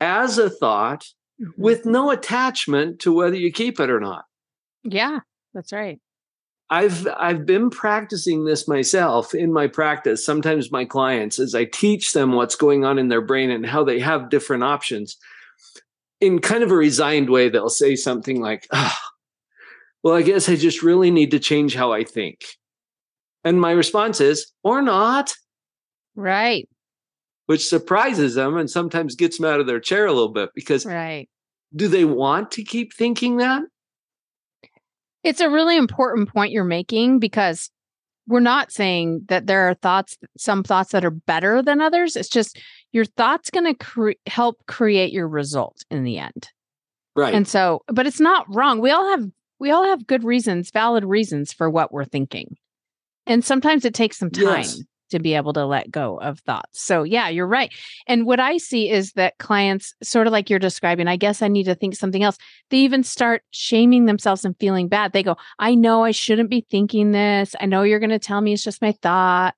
as 0.01 0.39
a 0.39 0.51
thought 0.51 1.07
mm-hmm. 1.41 1.61
with 1.61 1.87
no 1.87 2.11
attachment 2.11 3.01
to 3.01 3.13
whether 3.13 3.37
you 3.37 3.53
keep 3.53 3.81
it 3.81 3.91
or 3.91 4.01
not. 4.01 4.25
Yeah, 4.85 5.21
that's 5.55 5.73
right. 5.73 5.99
I've 6.71 7.09
I've 7.19 7.45
been 7.45 7.69
practicing 7.69 8.45
this 8.45 8.69
myself 8.69 9.35
in 9.35 9.53
my 9.53 9.67
practice. 9.67 10.25
Sometimes 10.25 10.71
my 10.71 10.85
clients 10.85 11.41
as 11.41 11.55
I 11.55 11.65
teach 11.65 12.13
them 12.13 12.33
what's 12.33 12.55
going 12.55 12.85
on 12.85 12.97
in 12.97 13.09
their 13.09 13.21
brain 13.21 13.51
and 13.51 13.67
how 13.67 13.83
they 13.83 13.99
have 13.99 14.31
different 14.31 14.63
options 14.63 15.17
in 16.21 16.39
kind 16.39 16.63
of 16.63 16.71
a 16.71 16.77
resigned 16.77 17.29
way 17.29 17.49
they'll 17.49 17.71
say 17.71 17.97
something 17.97 18.41
like, 18.41 18.69
oh, 18.73 18.95
"Well, 20.05 20.15
I 20.15 20.23
guess 20.23 20.49
I 20.49 20.55
just 20.55 20.83
really 20.83 21.11
need 21.11 21.33
to 21.33 21.41
change 21.41 21.75
how 21.75 21.93
I 21.93 22.05
think." 22.05 22.45
And 23.45 23.61
my 23.61 23.73
response 23.73 24.21
is, 24.21 24.53
or 24.63 24.83
not. 24.83 25.33
Right. 26.15 26.69
Which 27.47 27.67
surprises 27.67 28.35
them 28.35 28.57
and 28.57 28.71
sometimes 28.71 29.17
gets 29.17 29.39
them 29.39 29.47
out 29.47 29.61
of 29.61 29.67
their 29.67 29.81
chair 29.81 30.07
a 30.07 30.13
little 30.13 30.33
bit 30.33 30.51
because 30.55 30.85
right. 30.87 31.29
do 31.75 31.89
they 31.89 32.05
want 32.05 32.53
to 32.53 32.65
keep 32.65 32.95
thinking 32.95 33.39
that? 33.39 33.63
It's 35.23 35.41
a 35.41 35.51
really 35.51 35.77
important 35.77 36.33
point 36.33 36.53
you're 36.53 36.65
making 36.65 37.19
because 37.19 37.71
we're 38.27 38.41
not 38.41 38.71
saying 38.71 39.23
that 39.29 39.47
there 39.47 39.69
are 39.69 39.75
thoughts, 39.75 40.17
some 40.39 40.63
thoughts 40.63 40.93
that 40.93 41.05
are 41.05 41.11
better 41.11 41.63
than 41.63 41.81
others. 41.81 42.17
It's 42.17 42.29
just 42.29 42.61
your 42.93 43.05
thoughts 43.05 43.51
going 43.51 43.67
to 43.67 43.75
cre- 43.75 44.13
help 44.27 44.65
create 44.67 45.13
your 45.13 45.29
result 45.29 45.85
in 45.91 46.05
the 46.05 46.19
end. 46.19 46.49
Right. 47.17 47.35
And 47.35 47.47
so, 47.47 47.83
but 47.89 48.07
it's 48.07 48.21
not 48.21 48.47
wrong. 48.49 48.81
We 48.81 48.91
all 48.91 49.11
have 49.11 49.27
we 49.59 49.71
all 49.71 49.85
have 49.85 50.07
good 50.07 50.25
reasons, 50.25 50.71
valid 50.71 51.05
reasons 51.05 51.53
for 51.53 51.69
what 51.69 51.93
we're 51.93 52.05
thinking. 52.05 52.57
And 53.27 53.45
sometimes 53.45 53.85
it 53.85 53.95
takes 53.95 54.19
some 54.19 54.31
time 54.31 54.59
yes. 54.59 54.83
to 55.11 55.19
be 55.19 55.35
able 55.35 55.53
to 55.53 55.65
let 55.65 55.91
go 55.91 56.19
of 56.21 56.41
thoughts. 56.41 56.83
So, 56.83 57.03
yeah, 57.03 57.29
you're 57.29 57.47
right. 57.47 57.73
And 58.07 58.27
what 58.27 58.41
I 58.41 58.57
see 58.57 58.91
is 58.91 59.13
that 59.13 59.39
clients, 59.39 59.95
sort 60.03 60.27
of 60.27 60.33
like 60.33 60.51
you're 60.51 60.59
describing, 60.59 61.07
I 61.07 61.17
guess 61.17 61.43
I 61.43 61.49
need 61.49 61.65
to 61.65 61.75
think 61.75 61.95
something 61.97 62.23
else. 62.23 62.39
They 62.71 62.79
even 62.79 63.03
start 63.03 63.43
shaming 63.51 64.07
themselves 64.07 64.45
and 64.45 64.57
feeling 64.59 64.89
bad. 64.89 65.13
They 65.13 65.23
go, 65.23 65.37
I 65.59 65.75
know 65.75 66.05
I 66.05 66.11
shouldn't 66.11 66.51
be 66.51 66.67
thinking 66.71 67.13
this. 67.13 67.55
I 67.61 67.67
know 67.67 67.83
you're 67.83 68.01
going 68.01 68.11
to 68.11 68.19
tell 68.19 68.41
me 68.41 68.53
it's 68.53 68.65
just 68.65 68.83
my 68.83 68.93
thought. 68.93 69.55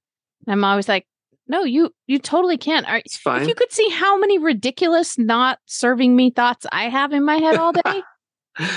I'm 0.49 0.65
always 0.65 0.89
like, 0.89 1.07
no, 1.49 1.65
you 1.65 1.91
you 2.07 2.19
totally 2.19 2.57
can't. 2.57 2.87
it's 2.89 3.17
fine. 3.17 3.43
If 3.43 3.49
you 3.49 3.55
could 3.55 3.73
see 3.73 3.89
how 3.91 4.19
many 4.19 4.39
ridiculous, 4.39 5.19
not 5.19 5.59
serving 5.67 6.15
me 6.17 6.31
thoughts 6.31 6.67
I 6.73 6.89
have 6.89 7.13
in 7.13 7.25
my 7.25 7.37
head 7.37 7.57
all 7.57 7.73
day, 7.73 8.03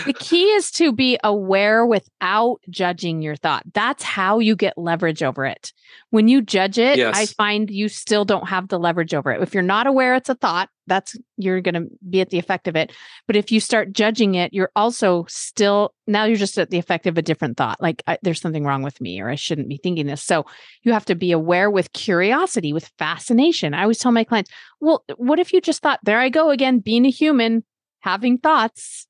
the 0.06 0.14
key 0.14 0.46
is 0.52 0.72
to 0.72 0.94
be 0.94 1.20
aware 1.24 1.86
without 1.86 2.60
judging 2.70 3.22
your 3.22 3.36
thought. 3.36 3.64
That's 3.74 4.04
how 4.04 4.40
you 4.40 4.56
get 4.56 4.78
leverage 4.78 5.22
over 5.22 5.46
it. 5.46 5.74
When 6.12 6.28
you 6.28 6.42
judge 6.42 6.78
it, 6.78 6.98
yes. 6.98 7.16
I 7.16 7.26
find 7.26 7.70
you 7.70 7.90
still 7.90 8.24
don't 8.24 8.48
have 8.48 8.70
the 8.70 8.80
leverage 8.80 9.14
over 9.14 9.32
it. 9.32 9.42
If 9.42 9.54
you're 9.54 9.64
not 9.64 9.88
aware 9.88 10.16
it's 10.16 10.30
a 10.30 10.36
thought, 10.36 10.70
that's 10.88 11.18
you're 11.36 11.62
going 11.62 11.76
to 11.76 11.88
be 12.08 12.22
at 12.22 12.30
the 12.30 12.40
effect 12.40 12.68
of 12.68 12.76
it. 12.76 12.94
But 13.28 13.36
if 13.36 13.52
you 13.52 13.60
start 13.60 13.92
judging 13.92 14.36
it, 14.36 14.54
you're 14.54 14.72
also 14.76 15.26
still 15.28 15.94
now 16.08 16.24
you're 16.24 16.38
just 16.38 16.58
at 16.58 16.70
the 16.70 16.78
effect 16.78 17.06
of 17.06 17.18
a 17.18 17.22
different 17.22 17.58
thought. 17.58 17.82
Like 17.82 18.02
I, 18.08 18.18
there's 18.22 18.40
something 18.40 18.64
wrong 18.64 18.82
with 18.82 19.02
me 19.02 19.20
or 19.20 19.30
I 19.30 19.36
shouldn't 19.36 19.70
be 19.70 19.78
thinking 19.78 20.06
this. 20.06 20.24
So 20.24 20.46
you 20.84 20.94
have 20.94 21.06
to 21.06 21.16
be 21.16 21.32
aware 21.32 21.70
with 21.70 21.92
curiosity, 21.92 22.72
with 22.72 22.92
fascination. 22.98 23.74
I 23.74 23.82
always 23.82 24.00
tell 24.00 24.12
my 24.12 24.24
clients, 24.24 24.52
"Well, 24.80 25.04
what 25.18 25.40
if 25.40 25.52
you 25.52 25.60
just 25.60 25.82
thought, 25.82 26.00
there 26.04 26.20
I 26.20 26.30
go 26.30 26.50
again, 26.50 26.80
being 26.80 27.06
a 27.06 27.10
human, 27.10 27.64
having 28.00 28.38
thoughts." 28.38 29.08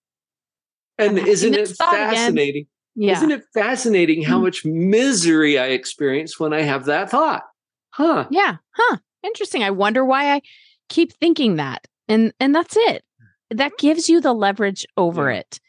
And 1.00 1.18
isn't 1.18 1.54
it 1.54 1.68
fascinating? 1.78 2.68
Yeah. 2.96 3.18
Isn't 3.18 3.32
it 3.32 3.44
fascinating 3.54 4.24
how 4.24 4.36
mm-hmm. 4.36 4.44
much 4.44 4.64
misery 4.64 5.60
I 5.60 5.68
experience 5.68 6.40
when 6.40 6.54
I 6.54 6.62
have 6.62 6.86
that 6.86 7.10
thought? 7.10 7.44
Huh. 7.90 8.28
Yeah. 8.32 8.58
Huh. 8.72 8.98
Interesting. 9.22 9.62
I 9.62 9.72
wonder 9.72 10.06
why 10.06 10.34
I 10.34 10.42
keep 10.88 11.12
thinking 11.12 11.58
that. 11.58 11.86
And 12.08 12.34
and 12.40 12.56
that's 12.56 12.78
it. 12.78 13.04
That 13.50 13.78
gives 13.78 14.08
you 14.08 14.22
the 14.22 14.34
leverage 14.34 14.86
over 14.96 15.30
it. 15.30 15.60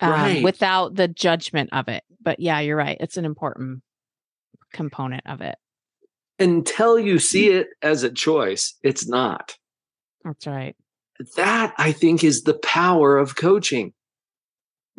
Um, 0.00 0.10
right. 0.10 0.42
without 0.42 0.94
the 0.94 1.08
judgment 1.08 1.68
of 1.72 1.88
it. 1.88 2.02
But 2.22 2.40
yeah, 2.40 2.58
you're 2.60 2.76
right. 2.76 2.96
It's 3.00 3.18
an 3.18 3.26
important 3.26 3.82
component 4.72 5.22
of 5.26 5.42
it. 5.42 5.56
Until 6.38 6.98
you 6.98 7.18
see 7.18 7.48
mm. 7.48 7.60
it 7.60 7.68
as 7.82 8.02
a 8.02 8.10
choice, 8.10 8.74
it's 8.82 9.06
not. 9.06 9.56
That's 10.24 10.46
right. 10.46 10.74
That 11.36 11.74
I 11.76 11.92
think 11.92 12.24
is 12.24 12.44
the 12.44 12.54
power 12.54 13.18
of 13.18 13.36
coaching. 13.36 13.92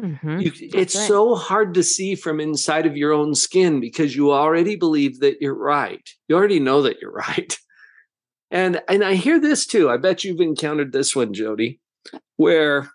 Mm-hmm. 0.02 0.40
You, 0.40 0.52
it's 0.74 0.96
right. 0.96 1.08
so 1.08 1.36
hard 1.36 1.74
to 1.76 1.84
see 1.84 2.16
from 2.16 2.40
inside 2.40 2.86
of 2.86 2.98
your 2.98 3.14
own 3.14 3.36
skin 3.36 3.80
because 3.80 4.16
you 4.16 4.32
already 4.32 4.76
believe 4.76 5.20
that 5.20 5.38
you're 5.42 5.54
right. 5.54 6.08
You 6.28 6.36
already 6.36 6.60
know 6.60 6.82
that 6.82 6.98
you're 7.02 7.12
right. 7.30 7.58
And 8.50 8.82
and 8.90 9.04
I 9.04 9.14
hear 9.14 9.40
this 9.40 9.66
too. 9.66 9.90
I 9.90 9.98
bet 9.98 10.24
you've 10.24 10.42
encountered 10.42 10.92
this 10.92 11.16
one, 11.16 11.34
Jody, 11.34 11.80
where 12.36 12.90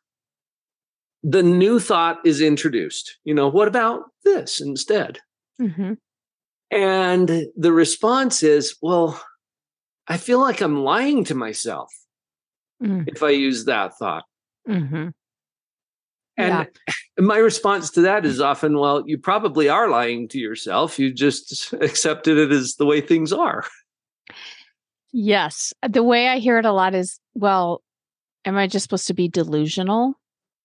the 1.23 1.43
new 1.43 1.81
thought 1.81 2.19
is 2.25 2.41
introduced. 2.41 3.19
You 3.25 3.35
know, 3.35 3.49
what 3.49 3.69
about 3.69 4.03
this 4.25 4.61
instead? 4.61 5.21
Mm-hmm. 5.61 5.95
And 6.71 7.47
the 7.57 7.73
response 7.73 8.43
is, 8.43 8.77
well, 8.83 9.21
I 10.09 10.19
feel 10.19 10.41
like 10.41 10.61
I'm 10.61 10.83
lying 10.83 11.25
to 11.25 11.35
myself 11.35 11.93
mm. 12.83 13.05
if 13.07 13.23
I 13.23 13.31
use 13.31 13.65
that 13.65 13.97
thought. 13.97 14.25
Mm-hmm. 14.69 15.09
And 16.37 16.69
yeah. 16.89 16.95
my 17.19 17.39
response 17.39 17.91
to 17.93 18.03
that 18.03 18.27
is 18.27 18.41
often, 18.41 18.79
well, 18.79 19.03
you 19.07 19.19
probably 19.19 19.69
are 19.69 19.89
lying 19.89 20.29
to 20.29 20.39
yourself. 20.39 20.99
You 20.99 21.13
just 21.13 21.73
accepted 21.81 22.37
it 22.39 22.53
as 22.53 22.75
the 22.75 22.87
way 22.87 23.01
things 23.01 23.33
are. 23.33 23.65
Yes. 25.13 25.73
The 25.89 26.03
way 26.03 26.29
I 26.29 26.39
hear 26.39 26.59
it 26.59 26.67
a 26.67 26.73
lot 26.73 26.95
is, 26.95 27.19
well, 27.35 27.83
am 28.45 28.57
I 28.57 28.67
just 28.67 28.83
supposed 28.83 29.07
to 29.07 29.15
be 29.15 29.29
delusional? 29.29 30.15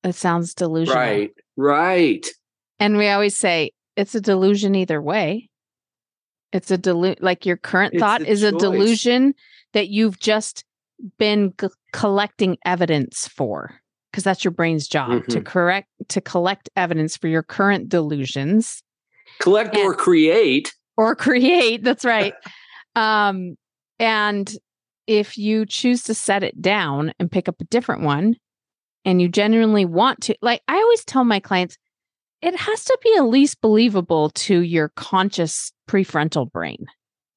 It 0.04 0.16
sounds 0.16 0.54
delusional. 0.54 1.00
Right. 1.00 1.32
Right. 1.56 2.28
And 2.80 2.98
we 2.98 3.08
always 3.08 3.38
say 3.38 3.72
it's 3.96 4.16
a 4.16 4.22
delusion 4.22 4.76
either 4.76 5.02
way. 5.02 5.50
It's 6.52 6.72
a 6.72 6.78
delusion, 6.78 7.20
like 7.22 7.46
your 7.46 7.58
current 7.58 7.94
it's 7.94 8.02
thought 8.02 8.22
a 8.22 8.28
is 8.28 8.42
choice. 8.42 8.54
a 8.54 8.58
delusion 8.58 9.36
that 9.74 9.88
you've 9.88 10.20
just 10.20 10.66
been 11.18 11.54
g- 11.60 11.68
collecting 11.94 12.58
evidence 12.66 13.28
for 13.28 13.81
because 14.12 14.24
that's 14.24 14.43
your 14.43 14.52
brain's 14.52 14.88
job 14.88 15.10
mm-hmm. 15.10 15.32
to 15.32 15.41
correct 15.41 15.88
to 16.10 16.21
collect 16.21 16.69
evidence 16.76 17.17
for 17.17 17.28
your 17.28 17.43
current 17.43 17.89
delusions 17.89 18.84
collect 19.39 19.76
and, 19.76 19.84
or 19.84 19.93
create 19.93 20.74
or 20.97 21.15
create 21.15 21.84
that's 21.84 22.06
right 22.06 22.34
um 22.95 23.56
and 24.00 24.56
if 25.08 25.38
you 25.38 25.65
choose 25.65 26.04
to 26.04 26.13
set 26.13 26.43
it 26.43 26.62
down 26.62 27.13
and 27.19 27.32
pick 27.32 27.50
up 27.50 27.60
a 27.60 27.65
different 27.65 28.02
one 28.02 28.36
and 29.06 29.21
you 29.21 29.28
genuinely 29.28 29.86
want 29.86 30.21
to 30.21 30.36
like 30.41 30.62
i 30.67 30.76
always 30.76 31.04
tell 31.06 31.24
my 31.24 31.39
clients 31.39 31.78
it 32.41 32.56
has 32.56 32.84
to 32.84 32.97
be 33.04 33.15
at 33.17 33.26
least 33.26 33.62
believable 33.62 34.32
to 34.32 34.62
your 34.62 34.89
conscious 34.95 35.71
prefrontal 35.88 36.52
brain 36.52 36.86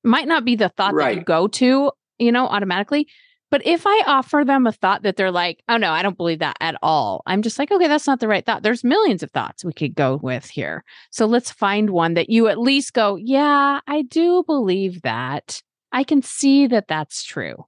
might 0.03 0.29
not 0.29 0.45
be 0.45 0.57
the 0.57 0.69
thought 0.71 0.95
right. 0.95 1.15
that 1.15 1.21
you 1.21 1.25
go 1.25 1.47
to 1.49 1.93
you 2.19 2.33
know 2.33 2.47
automatically 2.47 3.07
but 3.51 3.65
if 3.65 3.87
I 3.87 4.03
offer 4.07 4.43
them 4.45 4.67
a 4.67 4.73
thought 4.73 5.03
that 5.03 5.17
they're 5.17 5.31
like, 5.31 5.63
oh 5.69 5.77
no, 5.77 5.93
I 5.93 6.03
don't 6.03 6.17
believe 6.17 6.41
that 6.41 6.57
at 6.61 6.77
all, 6.83 7.23
I'm 7.27 7.43
just 7.43 7.59
like, 7.59 7.71
okay, 7.71 7.87
that's 7.87 8.07
not 8.07 8.21
the 8.21 8.29
right 8.29 8.45
thought. 8.45 8.63
There's 8.63 8.85
millions 8.85 9.23
of 9.23 9.31
thoughts 9.31 9.65
we 9.65 9.73
could 9.73 9.95
go 9.95 10.19
with 10.23 10.47
here. 10.47 10.85
So 11.11 11.27
let's 11.27 11.51
find 11.51 11.91
one 11.91 12.15
that 12.15 12.31
you 12.31 12.49
at 12.49 12.59
least 12.59 12.95
go, 12.95 13.17
yeah, 13.17 13.81
I 13.87 14.03
do 14.03 14.43
believe 14.45 15.03
that. 15.03 15.63
I 15.93 16.03
can 16.03 16.23
see 16.23 16.67
that 16.67 16.89
that's 16.89 17.23
true. 17.23 17.67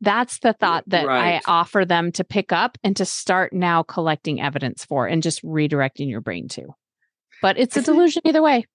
That's 0.00 0.40
the 0.40 0.52
thought 0.52 0.84
that 0.88 1.06
Right. 1.06 1.36
I 1.36 1.50
offer 1.50 1.86
them 1.86 2.12
to 2.12 2.24
pick 2.24 2.52
up 2.52 2.76
and 2.84 2.94
to 2.96 3.06
start 3.06 3.54
now 3.54 3.82
collecting 3.82 4.40
evidence 4.40 4.84
for 4.84 5.06
and 5.06 5.22
just 5.22 5.42
redirecting 5.42 6.10
your 6.10 6.20
brain 6.20 6.48
to. 6.48 6.74
But 7.40 7.58
it's 7.58 7.76
a 7.76 7.82
delusion 7.82 8.22
either 8.26 8.42
way. 8.42 8.66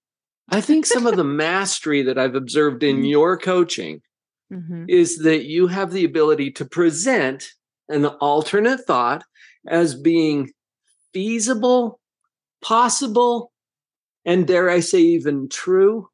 I 0.50 0.62
think 0.62 0.88
some 0.88 1.06
of 1.06 1.16
the 1.16 1.24
mastery 1.24 2.02
that 2.04 2.18
I've 2.18 2.34
observed 2.34 2.82
in 2.82 2.98
mm-hmm. 2.98 3.06
your 3.06 3.38
coaching 3.38 4.02
Mhm. 4.52 4.86
is 4.90 5.20
that 5.20 5.46
you 5.46 5.68
have 5.68 5.92
the 5.92 6.06
ability 6.06 6.52
to 6.54 6.66
present 6.66 7.50
an 7.88 8.06
alternate 8.06 8.82
thought 8.86 9.24
as 9.68 9.96
being 9.96 10.52
feasible, 11.14 12.00
possible, 12.62 13.52
and 14.26 14.48
dare 14.48 14.70
I 14.70 14.80
say, 14.80 15.00
even 15.00 15.50
true. 15.50 16.08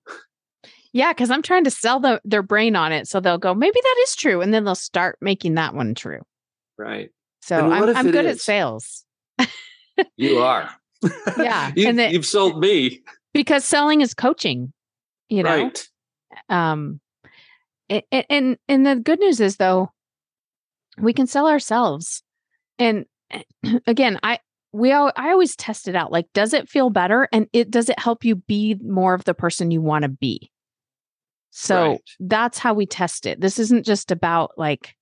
Yeah, 0.93 1.11
because 1.11 1.29
I'm 1.29 1.41
trying 1.41 1.65
to 1.65 1.71
sell 1.71 1.99
the, 1.99 2.21
their 2.23 2.43
brain 2.43 2.75
on 2.75 2.91
it. 2.93 3.07
So 3.07 3.19
they'll 3.19 3.37
go, 3.37 3.53
maybe 3.53 3.79
that 3.81 3.95
is 4.03 4.15
true. 4.15 4.41
And 4.41 4.53
then 4.53 4.63
they'll 4.63 4.75
start 4.75 5.17
making 5.21 5.55
that 5.55 5.73
one 5.73 5.93
true. 5.95 6.21
Right. 6.77 7.09
So 7.41 7.69
I'm, 7.69 7.95
I'm 7.95 8.11
good 8.11 8.25
at 8.25 8.39
sales. 8.39 9.03
You 10.17 10.39
are. 10.39 10.69
Yeah, 11.37 11.71
you, 11.75 11.87
and 11.87 11.99
that- 11.99 12.11
you've 12.13 12.25
sold 12.25 12.59
me. 12.59 13.01
because 13.33 13.63
selling 13.63 14.01
is 14.01 14.13
coaching, 14.13 14.73
you 15.29 15.43
know? 15.43 15.63
Right. 15.65 15.87
um 16.49 16.99
a- 17.91 18.05
a- 18.11 18.31
and 18.31 18.57
and 18.67 18.85
the 18.85 18.95
good 18.95 19.19
news 19.19 19.39
is 19.39 19.57
though 19.57 19.91
we 20.97 21.13
can 21.13 21.27
sell 21.27 21.47
ourselves. 21.47 22.23
And 22.79 23.05
again 23.87 24.19
i 24.23 24.39
we 24.71 24.91
all 24.91 25.11
i 25.15 25.31
always 25.31 25.55
test 25.55 25.87
it 25.87 25.95
out 25.95 26.11
like 26.11 26.27
does 26.33 26.53
it 26.53 26.69
feel 26.69 26.89
better? 26.89 27.27
And 27.31 27.47
it 27.53 27.71
does 27.71 27.89
it 27.89 27.99
help 27.99 28.23
you 28.25 28.35
be 28.35 28.75
more 28.83 29.13
of 29.13 29.23
the 29.23 29.33
person 29.33 29.71
you 29.71 29.81
want 29.81 30.03
to 30.03 30.09
be? 30.09 30.51
So 31.51 31.91
Right. 31.91 32.01
that's 32.19 32.57
how 32.59 32.73
we 32.73 32.85
test 32.85 33.25
it. 33.25 33.39
This 33.39 33.59
isn't 33.59 33.85
just 33.85 34.11
about 34.11 34.51
like 34.57 34.95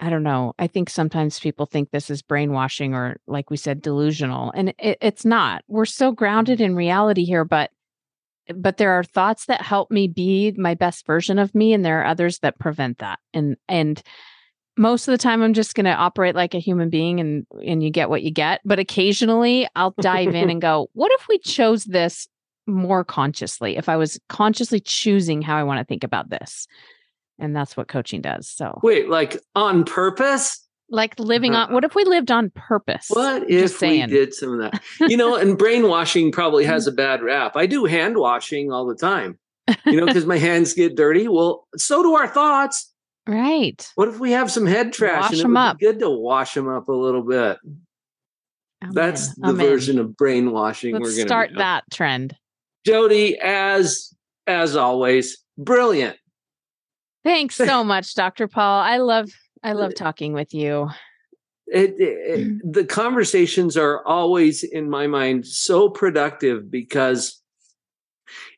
i 0.00 0.08
don't 0.10 0.22
know 0.22 0.52
i 0.58 0.66
think 0.66 0.88
sometimes 0.90 1.38
people 1.38 1.66
think 1.66 1.90
this 1.90 2.08
is 2.10 2.22
brainwashing 2.22 2.94
or 2.94 3.20
like 3.26 3.50
we 3.50 3.56
said 3.56 3.82
delusional 3.82 4.50
and 4.54 4.70
it, 4.78 4.98
it's 5.00 5.24
not. 5.24 5.62
We're 5.68 5.84
so 5.84 6.10
grounded 6.12 6.58
mm-hmm. 6.58 6.64
in 6.72 6.76
reality 6.76 7.24
here 7.24 7.44
but 7.44 7.70
but 8.54 8.76
there 8.76 8.92
are 8.92 9.04
thoughts 9.04 9.46
that 9.46 9.62
help 9.62 9.90
me 9.90 10.08
be 10.08 10.52
my 10.56 10.74
best 10.74 11.06
version 11.06 11.38
of 11.38 11.54
me 11.54 11.72
and 11.72 11.84
there 11.84 12.00
are 12.00 12.06
others 12.06 12.38
that 12.40 12.58
prevent 12.58 12.98
that. 12.98 13.18
And 13.32 13.56
and 13.68 14.02
most 14.76 15.06
of 15.06 15.12
the 15.12 15.18
time 15.18 15.42
i'm 15.42 15.52
just 15.52 15.74
going 15.74 15.84
to 15.84 15.92
operate 15.92 16.34
like 16.34 16.54
a 16.54 16.58
human 16.58 16.88
being 16.88 17.20
and 17.20 17.46
and 17.64 17.82
you 17.82 17.90
get 17.90 18.10
what 18.10 18.22
you 18.22 18.30
get. 18.30 18.60
But 18.64 18.78
occasionally 18.78 19.68
i'll 19.76 19.94
dive 20.00 20.34
in 20.34 20.50
and 20.50 20.60
go 20.60 20.88
what 20.92 21.12
if 21.12 21.28
we 21.28 21.38
chose 21.38 21.84
this 21.84 22.28
more 22.66 23.04
consciously? 23.04 23.76
If 23.76 23.88
i 23.88 23.96
was 23.96 24.18
consciously 24.28 24.80
choosing 24.80 25.42
how 25.42 25.56
i 25.56 25.62
want 25.62 25.78
to 25.78 25.84
think 25.84 26.04
about 26.04 26.30
this. 26.30 26.66
And 27.38 27.56
that's 27.56 27.76
what 27.76 27.88
coaching 27.88 28.20
does 28.20 28.48
so 28.48 28.80
Wait, 28.82 29.08
like 29.08 29.38
on 29.54 29.84
purpose? 29.84 30.61
Like 30.92 31.18
living 31.18 31.54
on 31.54 31.64
uh-huh. 31.64 31.74
what 31.74 31.84
if 31.84 31.94
we 31.94 32.04
lived 32.04 32.30
on 32.30 32.50
purpose 32.50 33.06
What 33.08 33.50
if 33.50 33.80
we 33.80 34.06
did 34.06 34.34
some 34.34 34.52
of 34.52 34.58
that? 34.60 34.82
You 35.00 35.16
know, 35.16 35.34
and 35.34 35.58
brainwashing 35.58 36.32
probably 36.32 36.64
has 36.64 36.86
a 36.86 36.92
bad 36.92 37.22
rap. 37.22 37.56
I 37.56 37.66
do 37.66 37.84
hand 37.86 38.16
washing 38.16 38.70
all 38.70 38.86
the 38.86 38.94
time, 38.94 39.38
you 39.86 39.96
know, 39.96 40.06
because 40.06 40.26
my 40.26 40.38
hands 40.38 40.74
get 40.74 40.96
dirty. 40.96 41.28
Well, 41.28 41.66
so 41.76 42.02
do 42.02 42.14
our 42.14 42.28
thoughts. 42.28 42.92
right 43.26 43.90
What 43.94 44.08
if 44.08 44.20
we 44.20 44.32
have 44.32 44.50
some 44.50 44.66
head 44.66 44.92
trash 44.92 45.22
Wash 45.22 45.30
and 45.32 45.40
it 45.40 45.44
'em 45.44 45.50
would 45.52 45.58
up. 45.58 45.78
be 45.78 45.86
good 45.86 45.98
to 46.00 46.10
wash 46.10 46.54
them 46.54 46.68
up 46.68 46.88
a 46.88 46.92
little 46.92 47.22
bit? 47.22 47.58
I'm 48.82 48.92
That's 48.92 49.34
the 49.34 49.46
oh, 49.46 49.48
I'm 49.50 49.56
version 49.56 49.98
of 49.98 50.16
brainwashing 50.16 50.92
let's 50.94 51.02
we're 51.02 51.10
going 51.10 51.26
to 51.26 51.28
start 51.28 51.50
that 51.56 51.84
trend 51.90 52.36
Jody, 52.84 53.38
as 53.38 54.12
as 54.46 54.76
always, 54.76 55.38
brilliant. 55.56 56.16
Thanks 57.24 57.54
so 57.54 57.84
much, 57.84 58.14
Dr. 58.14 58.48
Paul. 58.48 58.80
I 58.80 58.96
love 58.96 59.30
I 59.62 59.70
Uh, 59.72 59.74
love 59.76 59.94
talking 59.94 60.32
with 60.32 60.52
you. 60.54 60.88
It, 61.66 61.94
it- 61.98 62.60
the 62.72 62.84
conversations 62.84 63.76
are 63.76 64.04
always 64.06 64.62
in 64.62 64.90
my 64.90 65.06
mind 65.06 65.46
so 65.46 65.88
productive 65.88 66.70
because 66.70 67.40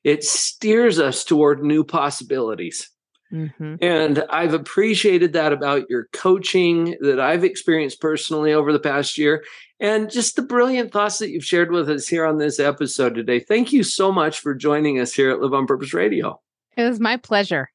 it 0.02 0.22
steers 0.24 0.98
us 0.98 1.24
toward 1.24 1.62
new 1.62 1.84
possibilities. 1.84 2.90
Mhm. 3.32 3.78
And 3.82 4.22
I've 4.30 4.54
appreciated 4.54 5.32
that 5.32 5.52
about 5.52 5.90
your 5.90 6.08
coaching 6.12 6.96
that 7.00 7.18
I've 7.18 7.42
experienced 7.42 8.00
personally 8.00 8.52
over 8.52 8.72
the 8.72 8.78
past 8.78 9.18
year 9.18 9.42
and 9.80 10.08
just 10.10 10.36
the 10.36 10.42
brilliant 10.42 10.92
thoughts 10.92 11.18
that 11.18 11.30
you've 11.30 11.44
shared 11.44 11.72
with 11.72 11.90
us 11.90 12.06
here 12.06 12.24
on 12.26 12.38
this 12.38 12.60
episode 12.60 13.14
today. 13.16 13.40
Thank 13.40 13.72
you 13.72 13.82
so 13.82 14.12
much 14.12 14.38
for 14.38 14.54
joining 14.54 15.00
us 15.00 15.12
here 15.12 15.30
at 15.30 15.40
Live 15.40 15.52
on 15.54 15.66
Purpose 15.66 15.92
Radio. 15.92 16.40
It 16.76 16.84
was 16.84 17.00
my 17.00 17.16
pleasure. 17.16 17.70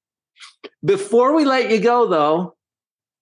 Before 0.86 1.36
we 1.36 1.44
let 1.44 1.70
you 1.70 1.80
go, 1.82 2.08
though, 2.08 2.56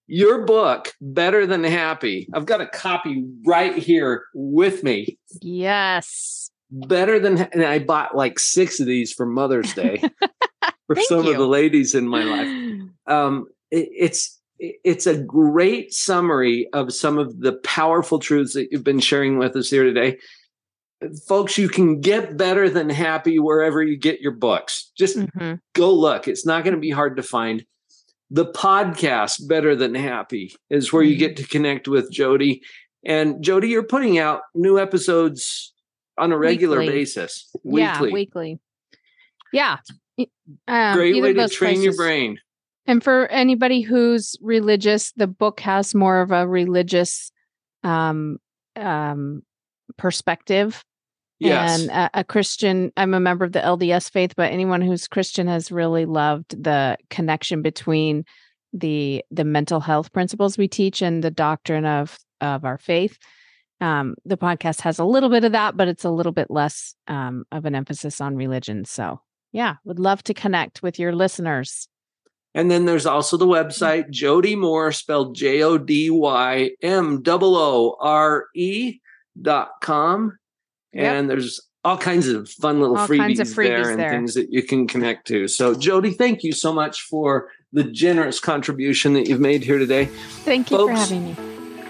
your 0.08 0.44
book, 0.44 0.92
Better 1.00 1.46
Than 1.46 1.62
Happy, 1.64 2.28
I've 2.34 2.46
got 2.46 2.60
a 2.60 2.66
copy 2.66 3.24
right 3.46 3.76
here 3.76 4.24
with 4.34 4.82
me. 4.82 5.18
Yes. 5.40 6.50
Better 6.70 7.18
Than, 7.18 7.38
and 7.38 7.62
I 7.64 7.78
bought 7.78 8.16
like 8.16 8.38
six 8.38 8.80
of 8.80 8.86
these 8.86 9.12
for 9.12 9.24
Mother's 9.26 9.72
Day 9.74 10.02
for 10.86 10.96
some 10.96 11.26
of 11.26 11.36
the 11.36 11.46
ladies 11.46 11.94
in 11.94 12.08
my 12.08 12.24
life. 12.24 12.88
um, 13.06 13.46
it- 13.70 13.88
it's 13.92 14.34
it's 14.60 15.06
a 15.06 15.16
great 15.16 15.92
summary 15.94 16.68
of 16.72 16.92
some 16.92 17.16
of 17.16 17.38
the 17.38 17.52
powerful 17.62 18.18
truths 18.18 18.54
that 18.54 18.66
you've 18.72 18.82
been 18.82 18.98
sharing 18.98 19.38
with 19.38 19.54
us 19.54 19.70
here 19.70 19.84
today. 19.84 20.18
Folks, 21.28 21.56
you 21.56 21.68
can 21.68 22.00
get 22.00 22.36
better 22.36 22.68
than 22.68 22.90
happy 22.90 23.38
wherever 23.38 23.80
you 23.84 23.96
get 23.96 24.20
your 24.20 24.32
books. 24.32 24.90
Just 24.98 25.16
Mhm. 25.16 25.60
go 25.76 25.94
look. 25.94 26.26
It's 26.26 26.44
not 26.44 26.64
going 26.64 26.74
to 26.74 26.80
be 26.80 26.90
hard 26.90 27.16
to 27.18 27.22
find. 27.22 27.64
The 28.30 28.46
podcast, 28.46 29.48
Better 29.48 29.74
Than 29.74 29.94
Happy, 29.94 30.54
is 30.68 30.92
where 30.92 31.02
you 31.02 31.16
get 31.16 31.36
to 31.38 31.46
connect 31.46 31.88
with 31.88 32.10
Jody. 32.10 32.62
And 33.04 33.42
Jody, 33.42 33.68
you're 33.68 33.82
putting 33.84 34.18
out 34.18 34.42
new 34.54 34.78
episodes 34.78 35.72
on 36.18 36.32
a 36.32 36.38
regular 36.38 36.78
Weekly. 36.80 36.94
basis, 36.94 37.50
Yeah, 37.64 38.00
weekly. 38.02 38.12
weekly. 38.12 38.60
Yeah. 39.52 39.78
Um, 40.66 40.96
Great 40.96 41.22
way 41.22 41.32
to 41.32 41.48
train 41.48 41.80
your 41.80 41.94
brain. 41.96 42.38
And 42.86 43.04
for 43.04 43.26
anybody 43.28 43.82
who's 43.82 44.34
religious, 44.40 45.12
the 45.12 45.26
book 45.26 45.60
has 45.60 45.94
more 45.94 46.20
of 46.20 46.32
a 46.32 46.46
religious 46.46 47.30
um, 47.84 48.38
um, 48.76 49.42
perspective. 49.96 50.84
Yes. 51.40 51.80
And 51.80 51.90
a, 51.90 52.10
a 52.20 52.24
Christian, 52.24 52.92
I'm 52.96 53.14
a 53.14 53.20
member 53.20 53.44
of 53.44 53.52
the 53.52 53.60
LDS 53.60 54.10
faith, 54.10 54.34
but 54.36 54.52
anyone 54.52 54.80
who's 54.80 55.06
Christian 55.06 55.46
has 55.46 55.70
really 55.70 56.04
loved 56.04 56.62
the 56.62 56.96
connection 57.10 57.62
between 57.62 58.24
the 58.72 59.24
the 59.30 59.44
mental 59.44 59.80
health 59.80 60.12
principles 60.12 60.58
we 60.58 60.68
teach 60.68 61.00
and 61.00 61.22
the 61.22 61.30
doctrine 61.30 61.86
of 61.86 62.18
of 62.40 62.64
our 62.64 62.78
faith. 62.78 63.18
Um, 63.80 64.16
the 64.24 64.36
podcast 64.36 64.80
has 64.80 64.98
a 64.98 65.04
little 65.04 65.28
bit 65.28 65.44
of 65.44 65.52
that, 65.52 65.76
but 65.76 65.88
it's 65.88 66.04
a 66.04 66.10
little 66.10 66.32
bit 66.32 66.50
less 66.50 66.94
um, 67.06 67.44
of 67.52 67.64
an 67.64 67.74
emphasis 67.74 68.20
on 68.20 68.34
religion. 68.34 68.84
So, 68.84 69.20
yeah, 69.52 69.76
would 69.84 70.00
love 70.00 70.22
to 70.24 70.34
connect 70.34 70.82
with 70.82 70.98
your 70.98 71.14
listeners. 71.14 71.88
And 72.54 72.70
then 72.70 72.86
there's 72.86 73.06
also 73.06 73.36
the 73.36 73.46
website, 73.46 74.10
Jody 74.10 74.56
Moore, 74.56 74.90
spelled 74.90 75.36
J 75.36 75.62
O 75.62 75.78
D 75.78 76.10
Y 76.10 76.70
M 76.82 77.22
O 77.24 77.38
O 77.40 77.96
R 78.00 78.46
E 78.54 78.98
dot 79.40 79.70
com. 79.80 80.36
Yep. 80.92 81.04
And 81.04 81.30
there's 81.30 81.60
all 81.84 81.98
kinds 81.98 82.28
of 82.28 82.48
fun 82.48 82.80
little 82.80 82.96
freebies, 82.96 83.40
of 83.40 83.54
there 83.54 83.80
freebies 83.80 83.90
and 83.90 84.00
there. 84.00 84.10
things 84.10 84.34
that 84.34 84.52
you 84.52 84.62
can 84.62 84.86
connect 84.86 85.26
to. 85.28 85.48
So, 85.48 85.74
Jody, 85.74 86.12
thank 86.12 86.42
you 86.42 86.52
so 86.52 86.72
much 86.72 87.02
for 87.02 87.50
the 87.72 87.84
generous 87.84 88.40
contribution 88.40 89.12
that 89.14 89.28
you've 89.28 89.40
made 89.40 89.62
here 89.62 89.78
today. 89.78 90.06
Thank 90.06 90.70
you 90.70 90.78
for 90.78 90.88
Folks, 90.88 91.10
having 91.10 91.26
me. 91.26 91.36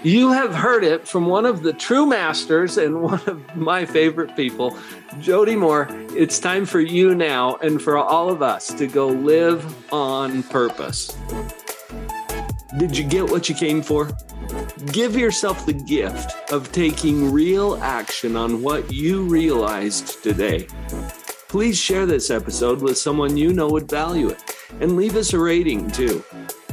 You 0.03 0.31
have 0.31 0.55
heard 0.55 0.85
it 0.85 1.07
from 1.07 1.25
one 1.25 1.45
of 1.45 1.61
the 1.61 1.73
true 1.73 2.05
masters 2.05 2.77
and 2.77 3.01
one 3.01 3.21
of 3.27 3.55
my 3.55 3.85
favorite 3.85 4.35
people, 4.35 4.77
Jody 5.19 5.55
Moore. 5.55 5.87
It's 6.15 6.39
time 6.39 6.65
for 6.65 6.79
you 6.79 7.15
now 7.15 7.55
and 7.55 7.81
for 7.81 7.97
all 7.97 8.29
of 8.29 8.41
us 8.41 8.73
to 8.75 8.87
go 8.87 9.07
live 9.07 9.91
on 9.91 10.43
purpose. 10.43 11.17
Did 12.77 12.95
you 12.95 13.03
get 13.03 13.29
what 13.29 13.49
you 13.49 13.55
came 13.55 13.81
for? 13.81 14.09
Give 14.91 15.15
yourself 15.15 15.65
the 15.65 15.73
gift 15.73 16.51
of 16.51 16.71
taking 16.71 17.31
real 17.31 17.77
action 17.81 18.35
on 18.35 18.61
what 18.61 18.93
you 18.93 19.23
realized 19.23 20.21
today. 20.21 20.67
Please 21.47 21.79
share 21.79 22.05
this 22.05 22.29
episode 22.29 22.81
with 22.81 22.97
someone 22.97 23.35
you 23.35 23.53
know 23.53 23.69
would 23.69 23.89
value 23.89 24.29
it 24.29 24.55
and 24.81 24.95
leave 24.95 25.15
us 25.15 25.33
a 25.33 25.39
rating 25.39 25.89
too. 25.89 26.23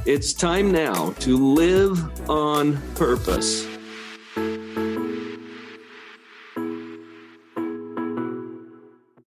It's 0.05 0.35
time 0.35 0.71
now 0.71 1.13
to 1.21 1.55
live 1.55 2.29
on 2.29 2.77
purpose. 2.95 3.67